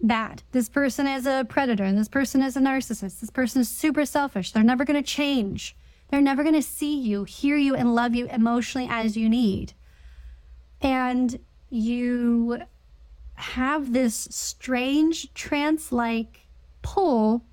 bad. 0.00 0.42
This 0.52 0.68
person 0.68 1.06
is 1.06 1.26
a 1.26 1.46
predator 1.48 1.84
and 1.84 1.98
this 1.98 2.08
person 2.08 2.42
is 2.42 2.56
a 2.56 2.60
narcissist. 2.60 3.20
This 3.20 3.30
person 3.30 3.60
is 3.60 3.68
super 3.68 4.04
selfish. 4.04 4.52
They're 4.52 4.62
never 4.62 4.84
going 4.84 5.02
to 5.02 5.08
change. 5.08 5.76
They're 6.08 6.20
never 6.20 6.42
going 6.42 6.54
to 6.54 6.62
see 6.62 6.98
you, 6.98 7.24
hear 7.24 7.56
you, 7.56 7.74
and 7.74 7.94
love 7.94 8.14
you 8.14 8.28
emotionally 8.28 8.88
as 8.90 9.16
you 9.16 9.28
need. 9.28 9.74
And 10.80 11.38
you 11.70 12.62
have 13.34 13.92
this 13.92 14.28
strange 14.30 15.32
trance 15.34 15.92
like 15.92 16.46
pull 16.82 17.44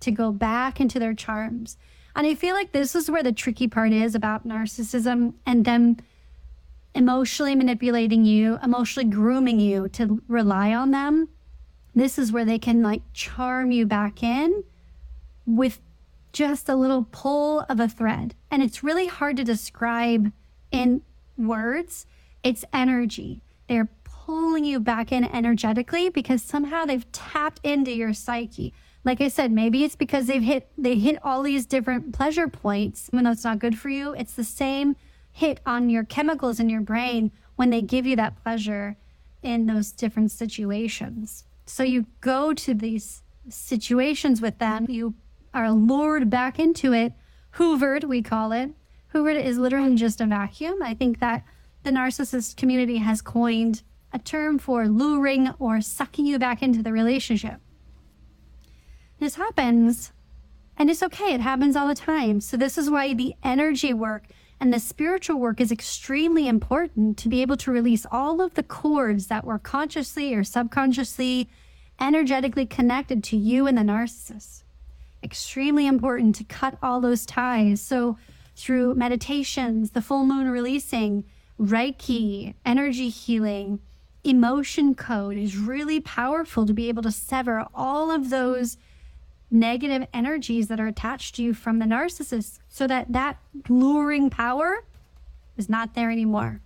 to 0.00 0.10
go 0.10 0.30
back 0.30 0.80
into 0.80 0.98
their 0.98 1.14
charms. 1.14 1.76
And 2.14 2.26
I 2.26 2.34
feel 2.34 2.54
like 2.54 2.72
this 2.72 2.94
is 2.94 3.10
where 3.10 3.22
the 3.22 3.32
tricky 3.32 3.68
part 3.68 3.92
is 3.92 4.14
about 4.14 4.46
narcissism 4.46 5.34
and 5.44 5.64
them 5.64 5.96
emotionally 6.94 7.54
manipulating 7.54 8.24
you, 8.24 8.58
emotionally 8.62 9.08
grooming 9.08 9.60
you 9.60 9.88
to 9.90 10.22
rely 10.28 10.74
on 10.74 10.92
them, 10.92 11.28
this 11.96 12.18
is 12.18 12.30
where 12.30 12.44
they 12.44 12.58
can 12.58 12.82
like 12.82 13.02
charm 13.12 13.70
you 13.70 13.86
back 13.86 14.22
in 14.22 14.64
with 15.46 15.80
just 16.32 16.68
a 16.68 16.76
little 16.76 17.06
pull 17.10 17.60
of 17.68 17.80
a 17.80 17.88
thread. 17.88 18.34
And 18.50 18.62
it's 18.62 18.84
really 18.84 19.06
hard 19.06 19.38
to 19.38 19.44
describe 19.44 20.30
in 20.70 21.00
words. 21.38 22.06
It's 22.42 22.64
energy. 22.72 23.42
They're 23.68 23.88
pulling 24.04 24.64
you 24.64 24.78
back 24.78 25.10
in 25.10 25.24
energetically 25.24 26.10
because 26.10 26.42
somehow 26.42 26.84
they've 26.84 27.10
tapped 27.12 27.60
into 27.64 27.90
your 27.90 28.12
psyche. 28.12 28.74
Like 29.02 29.20
I 29.20 29.28
said, 29.28 29.50
maybe 29.50 29.84
it's 29.84 29.96
because 29.96 30.26
they've 30.26 30.42
hit 30.42 30.68
they 30.76 30.96
hit 30.96 31.18
all 31.22 31.42
these 31.42 31.64
different 31.64 32.12
pleasure 32.12 32.48
points, 32.48 33.08
though 33.12 33.30
it's 33.30 33.44
not 33.44 33.58
good 33.58 33.78
for 33.78 33.88
you. 33.88 34.12
It's 34.14 34.34
the 34.34 34.44
same 34.44 34.96
hit 35.32 35.60
on 35.64 35.88
your 35.88 36.04
chemicals 36.04 36.60
in 36.60 36.68
your 36.68 36.80
brain 36.80 37.30
when 37.54 37.70
they 37.70 37.82
give 37.82 38.04
you 38.04 38.16
that 38.16 38.42
pleasure 38.42 38.96
in 39.42 39.66
those 39.66 39.92
different 39.92 40.32
situations. 40.32 41.44
So 41.66 41.82
you 41.82 42.06
go 42.20 42.54
to 42.54 42.74
these 42.74 43.22
situations 43.48 44.40
with 44.40 44.58
them, 44.58 44.86
you 44.88 45.14
are 45.52 45.70
lured 45.70 46.30
back 46.30 46.58
into 46.58 46.92
it, 46.92 47.12
hoovered, 47.54 48.04
we 48.04 48.22
call 48.22 48.52
it. 48.52 48.70
Hoovered 49.12 49.42
is 49.42 49.58
literally 49.58 49.96
just 49.96 50.20
a 50.20 50.26
vacuum. 50.26 50.82
I 50.82 50.94
think 50.94 51.20
that 51.20 51.44
the 51.82 51.90
narcissist 51.90 52.56
community 52.56 52.98
has 52.98 53.20
coined 53.20 53.82
a 54.12 54.18
term 54.18 54.58
for 54.58 54.88
luring 54.88 55.50
or 55.58 55.80
sucking 55.80 56.26
you 56.26 56.38
back 56.38 56.62
into 56.62 56.82
the 56.82 56.92
relationship. 56.92 57.60
This 59.18 59.36
happens, 59.36 60.12
and 60.76 60.90
it's 60.90 61.02
okay, 61.02 61.34
it 61.34 61.40
happens 61.40 61.74
all 61.74 61.88
the 61.88 61.94
time. 61.94 62.40
So, 62.40 62.56
this 62.56 62.76
is 62.76 62.90
why 62.90 63.14
the 63.14 63.34
energy 63.42 63.94
work 63.94 64.24
and 64.60 64.72
the 64.72 64.80
spiritual 64.80 65.38
work 65.38 65.60
is 65.60 65.70
extremely 65.70 66.48
important 66.48 67.18
to 67.18 67.28
be 67.28 67.42
able 67.42 67.56
to 67.58 67.70
release 67.70 68.06
all 68.10 68.40
of 68.40 68.54
the 68.54 68.62
cords 68.62 69.26
that 69.26 69.44
were 69.44 69.58
consciously 69.58 70.34
or 70.34 70.44
subconsciously 70.44 71.48
energetically 72.00 72.66
connected 72.66 73.22
to 73.24 73.36
you 73.36 73.66
and 73.66 73.76
the 73.76 73.82
narcissist. 73.82 74.62
Extremely 75.22 75.86
important 75.86 76.34
to 76.36 76.44
cut 76.44 76.78
all 76.82 77.00
those 77.00 77.26
ties. 77.26 77.80
So, 77.80 78.18
through 78.54 78.94
meditations, 78.94 79.90
the 79.90 80.00
full 80.00 80.24
moon 80.24 80.48
releasing, 80.48 81.24
Reiki, 81.60 82.54
energy 82.64 83.10
healing, 83.10 83.80
emotion 84.24 84.94
code 84.94 85.36
is 85.36 85.56
really 85.56 86.00
powerful 86.00 86.64
to 86.64 86.72
be 86.72 86.88
able 86.88 87.02
to 87.02 87.12
sever 87.12 87.66
all 87.74 88.10
of 88.10 88.30
those 88.30 88.78
negative 89.50 90.06
energies 90.12 90.68
that 90.68 90.80
are 90.80 90.86
attached 90.86 91.34
to 91.36 91.42
you 91.42 91.54
from 91.54 91.78
the 91.78 91.84
narcissist 91.84 92.58
so 92.68 92.86
that 92.86 93.12
that 93.12 93.38
luring 93.68 94.28
power 94.30 94.84
is 95.56 95.68
not 95.68 95.94
there 95.94 96.10
anymore. 96.10 96.60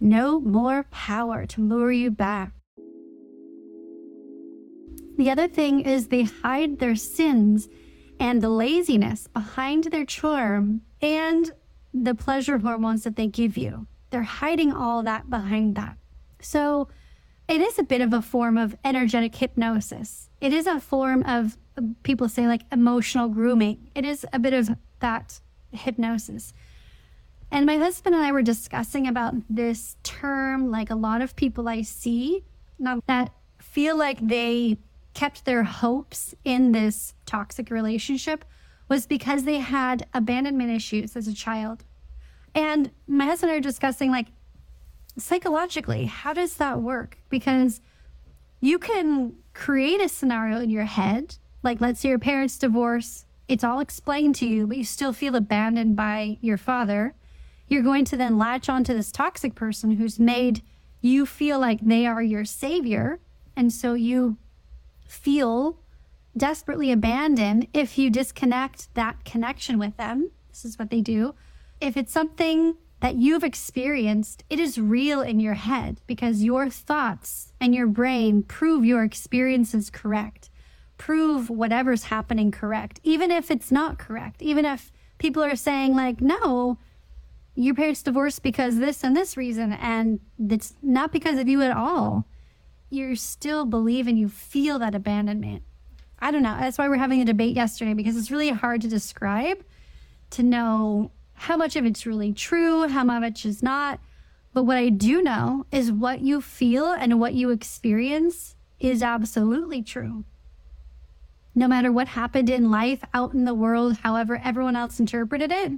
No 0.00 0.40
more 0.40 0.84
power 0.90 1.46
to 1.46 1.60
lure 1.60 1.92
you 1.92 2.10
back. 2.10 2.52
The 5.16 5.30
other 5.30 5.48
thing 5.48 5.80
is 5.80 6.08
they 6.08 6.22
hide 6.22 6.78
their 6.78 6.94
sins 6.94 7.68
and 8.20 8.40
the 8.40 8.48
laziness 8.48 9.26
behind 9.28 9.84
their 9.84 10.04
charm 10.04 10.82
and 11.00 11.50
the 11.92 12.14
pleasure 12.14 12.58
hormones 12.58 13.04
that 13.04 13.16
they 13.16 13.26
give 13.26 13.56
you. 13.56 13.86
They're 14.10 14.22
hiding 14.22 14.72
all 14.72 15.02
that 15.02 15.28
behind 15.28 15.74
that. 15.76 15.96
So 16.40 16.88
it 17.48 17.60
is 17.60 17.78
a 17.78 17.82
bit 17.82 18.00
of 18.00 18.12
a 18.12 18.22
form 18.22 18.56
of 18.56 18.76
energetic 18.84 19.34
hypnosis. 19.34 20.28
It 20.40 20.52
is 20.52 20.66
a 20.66 20.80
form 20.80 21.22
of, 21.24 21.56
people 22.02 22.28
say, 22.28 22.46
like 22.46 22.62
emotional 22.72 23.28
grooming. 23.28 23.90
It 23.94 24.04
is 24.04 24.26
a 24.32 24.38
bit 24.38 24.52
of 24.52 24.70
that 25.00 25.40
hypnosis. 25.72 26.52
And 27.50 27.64
my 27.64 27.76
husband 27.76 28.14
and 28.14 28.24
I 28.24 28.32
were 28.32 28.42
discussing 28.42 29.06
about 29.06 29.34
this 29.48 29.96
term, 30.02 30.70
like 30.70 30.90
a 30.90 30.94
lot 30.94 31.22
of 31.22 31.34
people 31.36 31.68
I 31.68 31.82
see 31.82 32.44
that 33.06 33.32
feel 33.58 33.96
like 33.96 34.26
they 34.26 34.78
kept 35.14 35.44
their 35.44 35.64
hopes 35.64 36.34
in 36.44 36.72
this 36.72 37.14
toxic 37.26 37.70
relationship 37.70 38.44
was 38.88 39.06
because 39.06 39.44
they 39.44 39.58
had 39.58 40.06
abandonment 40.14 40.70
issues 40.70 41.16
as 41.16 41.26
a 41.26 41.34
child. 41.34 41.84
And 42.54 42.90
my 43.06 43.26
husband 43.26 43.50
and 43.50 43.56
I 43.56 43.58
are 43.58 43.62
discussing, 43.62 44.10
like, 44.10 44.28
psychologically, 45.16 46.06
how 46.06 46.32
does 46.32 46.56
that 46.56 46.80
work? 46.80 47.18
Because 47.28 47.80
you 48.60 48.78
can 48.78 49.34
create 49.54 50.00
a 50.00 50.08
scenario 50.08 50.60
in 50.60 50.70
your 50.70 50.84
head, 50.84 51.36
like 51.62 51.80
let's 51.80 52.00
say 52.00 52.10
your 52.10 52.18
parents 52.18 52.58
divorce, 52.58 53.24
it's 53.48 53.64
all 53.64 53.80
explained 53.80 54.34
to 54.36 54.46
you, 54.46 54.66
but 54.66 54.76
you 54.76 54.84
still 54.84 55.12
feel 55.12 55.34
abandoned 55.34 55.96
by 55.96 56.38
your 56.40 56.56
father. 56.58 57.14
You're 57.66 57.82
going 57.82 58.04
to 58.06 58.16
then 58.16 58.38
latch 58.38 58.68
onto 58.68 58.94
this 58.94 59.12
toxic 59.12 59.54
person 59.54 59.92
who's 59.92 60.18
made 60.18 60.62
you 61.00 61.26
feel 61.26 61.58
like 61.58 61.80
they 61.80 62.06
are 62.06 62.22
your 62.22 62.44
savior. 62.44 63.20
And 63.56 63.72
so 63.72 63.94
you 63.94 64.36
feel 65.06 65.78
desperately 66.36 66.92
abandoned 66.92 67.66
if 67.72 67.98
you 67.98 68.10
disconnect 68.10 68.92
that 68.94 69.24
connection 69.24 69.78
with 69.78 69.96
them. 69.96 70.30
This 70.48 70.64
is 70.64 70.78
what 70.78 70.90
they 70.90 71.00
do. 71.00 71.34
If 71.80 71.96
it's 71.96 72.12
something 72.12 72.76
that 73.00 73.14
you've 73.14 73.44
experienced, 73.44 74.44
it 74.50 74.58
is 74.58 74.78
real 74.78 75.20
in 75.20 75.40
your 75.40 75.54
head 75.54 76.00
because 76.06 76.42
your 76.42 76.68
thoughts 76.68 77.52
and 77.60 77.74
your 77.74 77.86
brain 77.86 78.42
prove 78.42 78.84
your 78.84 79.04
experiences 79.04 79.90
correct, 79.90 80.50
prove 80.98 81.48
whatever's 81.48 82.04
happening 82.04 82.50
correct, 82.50 83.00
even 83.02 83.30
if 83.30 83.50
it's 83.50 83.72
not 83.72 83.98
correct, 83.98 84.42
even 84.42 84.64
if 84.64 84.92
people 85.18 85.42
are 85.42 85.56
saying, 85.56 85.94
like, 85.94 86.20
no, 86.20 86.78
your 87.54 87.74
parents 87.74 88.02
divorced 88.02 88.42
because 88.42 88.78
this 88.78 89.02
and 89.02 89.16
this 89.16 89.36
reason, 89.36 89.72
and 89.72 90.20
it's 90.38 90.74
not 90.82 91.12
because 91.12 91.38
of 91.38 91.48
you 91.48 91.62
at 91.62 91.76
all. 91.76 92.26
You're 92.90 93.16
still 93.16 93.64
believing 93.64 94.16
you 94.16 94.28
feel 94.28 94.78
that 94.78 94.94
abandonment. 94.94 95.62
I 96.20 96.30
don't 96.30 96.42
know. 96.42 96.56
That's 96.58 96.78
why 96.78 96.88
we're 96.88 96.96
having 96.96 97.20
a 97.20 97.24
debate 97.24 97.54
yesterday 97.54 97.94
because 97.94 98.16
it's 98.16 98.30
really 98.30 98.50
hard 98.50 98.80
to 98.82 98.88
describe 98.88 99.64
to 100.30 100.42
know 100.42 101.10
how 101.34 101.56
much 101.56 101.76
of 101.76 101.84
it's 101.86 102.06
really 102.06 102.32
true, 102.32 102.88
how 102.88 103.04
much 103.04 103.46
is 103.46 103.62
not. 103.62 104.00
But 104.52 104.64
what 104.64 104.76
I 104.76 104.88
do 104.88 105.22
know 105.22 105.66
is 105.70 105.92
what 105.92 106.20
you 106.20 106.40
feel 106.40 106.86
and 106.86 107.20
what 107.20 107.34
you 107.34 107.50
experience 107.50 108.56
is 108.80 109.02
absolutely 109.02 109.82
true. 109.82 110.24
No 111.58 111.66
matter 111.66 111.90
what 111.90 112.06
happened 112.06 112.48
in 112.48 112.70
life, 112.70 113.02
out 113.12 113.34
in 113.34 113.44
the 113.44 113.52
world, 113.52 113.96
however 114.04 114.40
everyone 114.44 114.76
else 114.76 115.00
interpreted 115.00 115.50
it, 115.50 115.72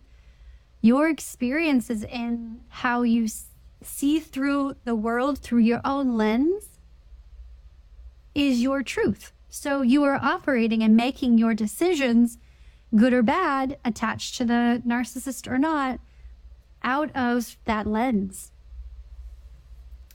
your 0.83 1.09
experiences 1.09 2.05
in 2.05 2.61
how 2.69 3.01
you 3.01 3.29
see 3.81 4.21
through 4.21 4.77
the 4.85 4.95
world 4.95 5.39
through 5.39 5.61
your 5.61 5.81
own 5.83 6.19
lens 6.19 6.69
is 8.35 8.61
your 8.61 8.83
truth. 8.83 9.33
So 9.49 9.81
you 9.81 10.05
are 10.05 10.17
operating 10.23 10.83
and 10.83 10.95
making 10.95 11.39
your 11.39 11.55
decisions 11.55 12.37
good 12.95 13.15
or 13.15 13.23
bad, 13.23 13.79
attached 13.83 14.37
to 14.37 14.45
the 14.45 14.83
narcissist 14.87 15.51
or 15.51 15.57
not, 15.57 15.99
out 16.83 17.11
of 17.17 17.57
that 17.65 17.87
lens. 17.87 18.53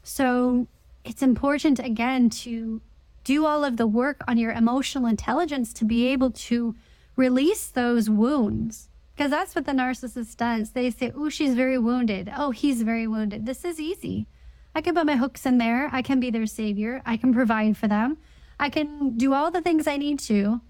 So 0.04 0.68
it's 1.04 1.24
important, 1.24 1.80
again, 1.80 2.30
to 2.30 2.82
do 3.26 3.46
all 3.46 3.66
of 3.66 3.76
the 3.76 3.88
work 3.88 4.24
on 4.28 4.38
your 4.38 4.54
emotional 4.54 5.06
intelligence 5.08 5.74
to 5.74 5.84
be 5.84 6.08
able 6.08 6.32
to 6.32 6.76
release 7.18 7.68
those 7.68 8.10
wounds. 8.10 8.88
Because 9.16 9.32
that's 9.32 9.56
what 9.56 9.66
the 9.66 9.72
narcissist 9.72 10.38
does. 10.38 10.72
They 10.72 10.90
say, 10.92 11.12
Oh, 11.14 11.30
she's 11.30 11.56
very 11.56 11.78
wounded. 11.78 12.32
Oh, 12.38 12.52
he's 12.52 12.82
very 12.84 13.08
wounded. 13.08 13.46
This 13.46 13.66
is 13.66 13.80
easy. 13.80 14.28
I 14.74 14.82
can 14.82 14.94
put 14.94 15.06
my 15.06 15.16
hooks 15.16 15.46
in 15.46 15.58
there. 15.58 15.90
I 15.92 16.02
can 16.02 16.20
be 16.20 16.30
their 16.30 16.46
savior. 16.46 17.02
I 17.06 17.18
can 17.18 17.34
provide 17.34 17.78
for 17.78 17.88
them. 17.88 18.18
I 18.60 18.70
can 18.70 19.18
do 19.18 19.34
all 19.34 19.52
the 19.52 19.62
things 19.62 19.88
I 19.88 19.98
need 19.98 20.20
to 20.20 20.62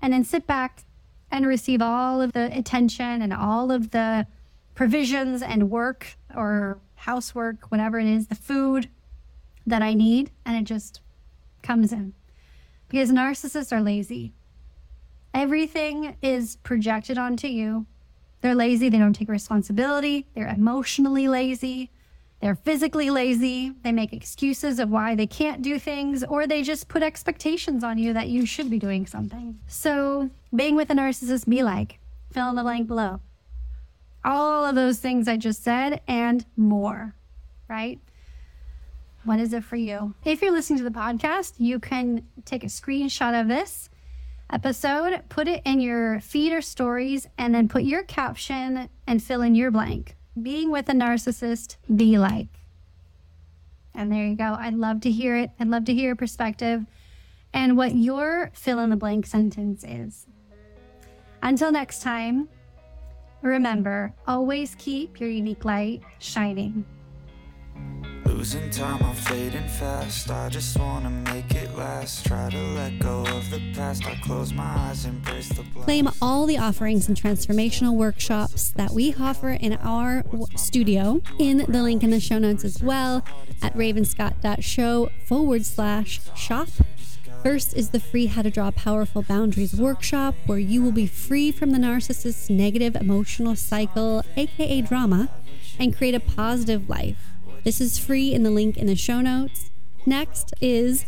and 0.00 0.12
then 0.12 0.24
sit 0.24 0.46
back 0.46 0.84
and 1.30 1.46
receive 1.46 1.82
all 1.82 2.20
of 2.20 2.32
the 2.32 2.56
attention 2.56 3.22
and 3.22 3.32
all 3.32 3.72
of 3.72 3.90
the 3.90 4.26
provisions 4.74 5.42
and 5.42 5.70
work 5.70 6.16
or 6.36 6.78
housework, 6.94 7.70
whatever 7.70 7.98
it 7.98 8.06
is, 8.06 8.28
the 8.28 8.34
food 8.34 8.88
that 9.66 9.82
I 9.82 9.94
need, 9.94 10.30
and 10.44 10.56
it 10.56 10.64
just 10.64 11.00
comes 11.64 11.92
in. 11.92 12.14
Because 12.88 13.10
narcissists 13.10 13.72
are 13.72 13.80
lazy. 13.82 14.34
Everything 15.32 16.16
is 16.22 16.56
projected 16.62 17.18
onto 17.18 17.48
you. 17.48 17.86
They're 18.40 18.54
lazy, 18.54 18.88
they 18.88 18.98
don't 18.98 19.14
take 19.14 19.28
responsibility, 19.28 20.28
they're 20.34 20.46
emotionally 20.46 21.26
lazy. 21.26 21.90
They're 22.44 22.54
physically 22.54 23.08
lazy. 23.08 23.72
They 23.82 23.90
make 23.90 24.12
excuses 24.12 24.78
of 24.78 24.90
why 24.90 25.14
they 25.14 25.26
can't 25.26 25.62
do 25.62 25.78
things, 25.78 26.22
or 26.22 26.46
they 26.46 26.62
just 26.62 26.88
put 26.88 27.02
expectations 27.02 27.82
on 27.82 27.96
you 27.96 28.12
that 28.12 28.28
you 28.28 28.44
should 28.44 28.68
be 28.68 28.78
doing 28.78 29.06
something. 29.06 29.58
So, 29.66 30.28
being 30.54 30.76
with 30.76 30.90
a 30.90 30.92
narcissist, 30.92 31.48
be 31.48 31.62
like, 31.62 32.00
fill 32.32 32.50
in 32.50 32.56
the 32.56 32.62
blank 32.62 32.86
below. 32.86 33.20
All 34.26 34.66
of 34.66 34.74
those 34.74 34.98
things 34.98 35.26
I 35.26 35.38
just 35.38 35.64
said 35.64 36.02
and 36.06 36.44
more, 36.54 37.14
right? 37.66 37.98
What 39.24 39.40
is 39.40 39.52
it 39.52 39.64
for 39.64 39.76
you? 39.76 40.14
If 40.24 40.42
you're 40.42 40.52
listening 40.52 40.78
to 40.78 40.84
the 40.84 40.90
podcast, 40.90 41.54
you 41.58 41.78
can 41.78 42.26
take 42.44 42.62
a 42.62 42.68
screenshot 42.68 43.40
of 43.40 43.48
this 43.48 43.88
episode, 44.50 45.22
put 45.28 45.48
it 45.48 45.62
in 45.64 45.80
your 45.80 46.20
feed 46.20 46.52
or 46.52 46.60
stories, 46.60 47.26
and 47.38 47.54
then 47.54 47.68
put 47.68 47.84
your 47.84 48.02
caption 48.02 48.88
and 49.06 49.22
fill 49.22 49.42
in 49.42 49.54
your 49.54 49.70
blank 49.70 50.16
being 50.40 50.70
with 50.70 50.88
a 50.88 50.92
narcissist 50.92 51.76
be 51.94 52.18
like? 52.18 52.48
And 53.94 54.10
there 54.10 54.26
you 54.26 54.34
go. 54.34 54.56
I'd 54.58 54.74
love 54.74 55.00
to 55.02 55.10
hear 55.10 55.36
it. 55.36 55.50
I'd 55.60 55.68
love 55.68 55.84
to 55.84 55.94
hear 55.94 56.06
your 56.06 56.16
perspective 56.16 56.84
and 57.52 57.76
what 57.76 57.94
your 57.94 58.50
fill 58.54 58.80
in 58.80 58.90
the 58.90 58.96
blank 58.96 59.26
sentence 59.26 59.84
is. 59.84 60.26
Until 61.42 61.70
next 61.70 62.02
time, 62.02 62.48
remember 63.42 64.12
always 64.26 64.74
keep 64.76 65.20
your 65.20 65.30
unique 65.30 65.64
light 65.64 66.02
shining. 66.18 66.84
Losing 68.44 68.68
time, 68.68 69.02
I'm 69.02 69.14
fading 69.14 69.66
fast. 69.68 70.30
I 70.30 70.50
just 70.50 70.78
wanna 70.78 71.08
make 71.08 71.54
it 71.54 71.74
last. 71.78 72.26
Try 72.26 72.50
to 72.50 72.58
let 72.74 72.98
go 72.98 73.24
of 73.24 73.50
the 73.50 73.72
past. 73.72 74.04
I 74.04 74.16
close 74.16 74.52
my 74.52 74.64
eyes, 74.64 75.06
embrace 75.06 75.48
the 75.48 75.62
blast. 75.62 75.86
Claim 75.86 76.10
all 76.20 76.44
the 76.44 76.58
offerings 76.58 77.08
and 77.08 77.16
transformational 77.16 77.94
workshops 77.94 78.68
that 78.72 78.90
we 78.90 79.14
offer 79.18 79.48
in 79.48 79.72
our 79.78 80.24
w- 80.24 80.44
studio 80.56 81.22
in 81.38 81.64
the 81.68 81.82
link 81.82 82.02
in 82.02 82.10
the 82.10 82.20
show 82.20 82.38
notes 82.38 82.66
as 82.66 82.82
well 82.82 83.24
at 83.62 83.74
ravenscott.show 83.74 85.08
forward 85.24 85.64
slash 85.64 86.20
shop. 86.36 86.68
First 87.42 87.74
is 87.74 87.90
the 87.90 88.00
free 88.00 88.26
How 88.26 88.42
to 88.42 88.50
Draw 88.50 88.72
Powerful 88.72 89.22
Boundaries 89.22 89.72
workshop, 89.74 90.34
where 90.44 90.58
you 90.58 90.82
will 90.82 90.92
be 90.92 91.06
free 91.06 91.50
from 91.50 91.70
the 91.70 91.78
narcissist's 91.78 92.50
negative 92.50 92.94
emotional 92.94 93.56
cycle, 93.56 94.22
aka 94.36 94.82
drama, 94.82 95.30
and 95.78 95.96
create 95.96 96.14
a 96.14 96.20
positive 96.20 96.90
life. 96.90 97.33
This 97.64 97.80
is 97.80 97.98
free 97.98 98.34
in 98.34 98.42
the 98.42 98.50
link 98.50 98.76
in 98.76 98.88
the 98.88 98.94
show 98.94 99.22
notes. 99.22 99.70
Next 100.04 100.52
is 100.60 101.06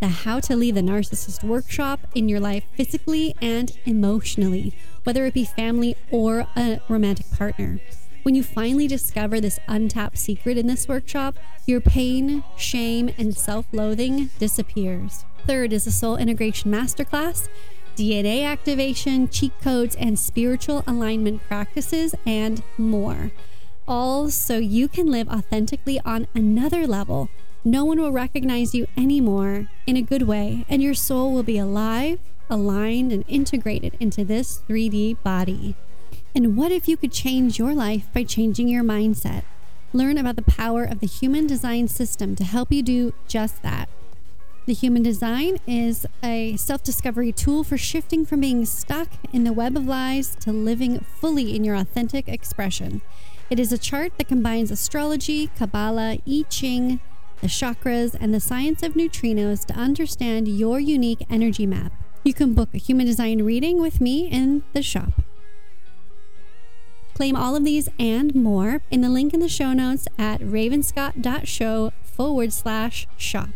the 0.00 0.08
How 0.08 0.40
to 0.40 0.56
Leave 0.56 0.74
the 0.74 0.80
Narcissist 0.80 1.44
workshop 1.44 2.00
in 2.16 2.28
your 2.28 2.40
life 2.40 2.64
physically 2.74 3.36
and 3.40 3.70
emotionally, 3.86 4.74
whether 5.04 5.24
it 5.24 5.34
be 5.34 5.44
family 5.44 5.94
or 6.10 6.48
a 6.56 6.80
romantic 6.88 7.30
partner. 7.30 7.78
When 8.24 8.34
you 8.34 8.42
finally 8.42 8.88
discover 8.88 9.40
this 9.40 9.60
untapped 9.68 10.18
secret 10.18 10.58
in 10.58 10.66
this 10.66 10.88
workshop, 10.88 11.38
your 11.64 11.80
pain, 11.80 12.42
shame, 12.56 13.14
and 13.16 13.36
self 13.36 13.66
loathing 13.70 14.30
disappears. 14.40 15.24
Third 15.46 15.72
is 15.72 15.84
the 15.84 15.92
Soul 15.92 16.16
Integration 16.16 16.72
Masterclass, 16.72 17.48
DNA 17.96 18.44
activation, 18.44 19.28
cheat 19.28 19.52
codes, 19.62 19.94
and 19.94 20.18
spiritual 20.18 20.82
alignment 20.88 21.40
practices, 21.46 22.16
and 22.26 22.64
more. 22.76 23.30
All 23.88 24.28
so 24.28 24.58
you 24.58 24.86
can 24.86 25.06
live 25.06 25.30
authentically 25.30 25.98
on 26.04 26.26
another 26.34 26.86
level. 26.86 27.30
No 27.64 27.86
one 27.86 27.98
will 27.98 28.12
recognize 28.12 28.74
you 28.74 28.86
anymore 28.98 29.68
in 29.86 29.96
a 29.96 30.02
good 30.02 30.24
way, 30.24 30.66
and 30.68 30.82
your 30.82 30.92
soul 30.92 31.32
will 31.32 31.42
be 31.42 31.56
alive, 31.56 32.18
aligned, 32.50 33.12
and 33.12 33.24
integrated 33.28 33.96
into 33.98 34.26
this 34.26 34.60
3D 34.68 35.22
body. 35.22 35.74
And 36.34 36.54
what 36.54 36.70
if 36.70 36.86
you 36.86 36.98
could 36.98 37.12
change 37.12 37.58
your 37.58 37.72
life 37.72 38.12
by 38.12 38.24
changing 38.24 38.68
your 38.68 38.84
mindset? 38.84 39.44
Learn 39.94 40.18
about 40.18 40.36
the 40.36 40.42
power 40.42 40.84
of 40.84 41.00
the 41.00 41.06
human 41.06 41.46
design 41.46 41.88
system 41.88 42.36
to 42.36 42.44
help 42.44 42.70
you 42.70 42.82
do 42.82 43.14
just 43.26 43.62
that. 43.62 43.88
The 44.66 44.74
Human 44.74 45.02
Design 45.02 45.60
is 45.66 46.04
a 46.22 46.54
self 46.58 46.82
discovery 46.82 47.32
tool 47.32 47.64
for 47.64 47.78
shifting 47.78 48.26
from 48.26 48.42
being 48.42 48.66
stuck 48.66 49.08
in 49.32 49.44
the 49.44 49.52
web 49.54 49.78
of 49.78 49.86
lies 49.86 50.36
to 50.40 50.52
living 50.52 51.00
fully 51.00 51.56
in 51.56 51.64
your 51.64 51.74
authentic 51.74 52.28
expression. 52.28 53.00
It 53.50 53.58
is 53.58 53.72
a 53.72 53.78
chart 53.78 54.12
that 54.18 54.28
combines 54.28 54.70
astrology, 54.70 55.46
Kabbalah, 55.56 56.18
I 56.26 56.44
Ching, 56.50 57.00
the 57.40 57.46
chakras, 57.46 58.14
and 58.20 58.34
the 58.34 58.40
science 58.40 58.82
of 58.82 58.92
neutrinos 58.92 59.64
to 59.66 59.74
understand 59.74 60.48
your 60.48 60.78
unique 60.78 61.24
energy 61.30 61.66
map. 61.66 61.92
You 62.24 62.34
can 62.34 62.52
book 62.52 62.74
a 62.74 62.78
human 62.78 63.06
design 63.06 63.42
reading 63.42 63.80
with 63.80 64.02
me 64.02 64.28
in 64.28 64.64
the 64.74 64.82
shop. 64.82 65.22
Claim 67.14 67.36
all 67.36 67.56
of 67.56 67.64
these 67.64 67.88
and 67.98 68.34
more 68.34 68.82
in 68.90 69.00
the 69.00 69.08
link 69.08 69.32
in 69.32 69.40
the 69.40 69.48
show 69.48 69.72
notes 69.72 70.06
at 70.18 70.42
ravenscott.show 70.42 71.92
forward 72.02 72.52
slash 72.52 73.06
shop. 73.16 73.48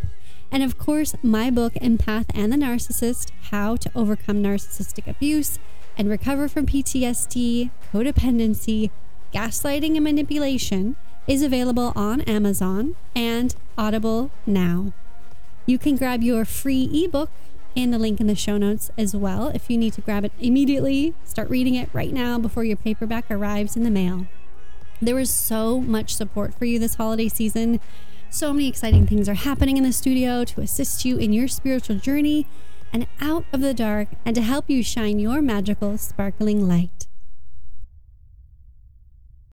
And 0.50 0.62
of 0.62 0.78
course, 0.78 1.14
my 1.22 1.50
book, 1.50 1.74
Empath 1.74 2.26
and 2.34 2.50
the 2.50 2.56
Narcissist 2.56 3.30
How 3.50 3.76
to 3.76 3.90
Overcome 3.94 4.42
Narcissistic 4.42 5.06
Abuse 5.06 5.58
and 5.98 6.08
Recover 6.08 6.48
from 6.48 6.64
PTSD, 6.64 7.70
Codependency, 7.92 8.90
Gaslighting, 9.32 9.94
and 9.96 10.04
Manipulation, 10.04 10.96
is 11.26 11.42
available 11.42 11.92
on 11.94 12.20
Amazon 12.22 12.96
and 13.14 13.54
Audible 13.78 14.30
now. 14.46 14.92
You 15.66 15.78
can 15.78 15.96
grab 15.96 16.22
your 16.22 16.44
free 16.44 16.90
ebook 16.92 17.30
in 17.74 17.90
the 17.90 17.98
link 17.98 18.20
in 18.20 18.26
the 18.26 18.34
show 18.34 18.58
notes 18.58 18.90
as 18.98 19.16
well 19.16 19.48
if 19.48 19.70
you 19.70 19.78
need 19.78 19.94
to 19.94 20.00
grab 20.00 20.24
it 20.24 20.32
immediately. 20.40 21.14
Start 21.24 21.48
reading 21.48 21.74
it 21.74 21.88
right 21.92 22.12
now 22.12 22.38
before 22.38 22.64
your 22.64 22.76
paperback 22.76 23.30
arrives 23.30 23.76
in 23.76 23.84
the 23.84 23.90
mail. 23.90 24.26
There 25.00 25.18
is 25.18 25.30
so 25.30 25.80
much 25.80 26.14
support 26.14 26.54
for 26.54 26.64
you 26.64 26.78
this 26.78 26.96
holiday 26.96 27.28
season. 27.28 27.80
So 28.30 28.52
many 28.52 28.68
exciting 28.68 29.06
things 29.06 29.28
are 29.28 29.34
happening 29.34 29.76
in 29.76 29.82
the 29.82 29.92
studio 29.92 30.44
to 30.44 30.60
assist 30.60 31.04
you 31.04 31.16
in 31.16 31.32
your 31.32 31.48
spiritual 31.48 31.96
journey 31.96 32.46
and 32.92 33.06
out 33.20 33.44
of 33.52 33.60
the 33.60 33.74
dark 33.74 34.08
and 34.24 34.34
to 34.36 34.42
help 34.42 34.68
you 34.68 34.82
shine 34.82 35.18
your 35.18 35.40
magical, 35.40 35.96
sparkling 35.98 36.68
light. 36.68 37.06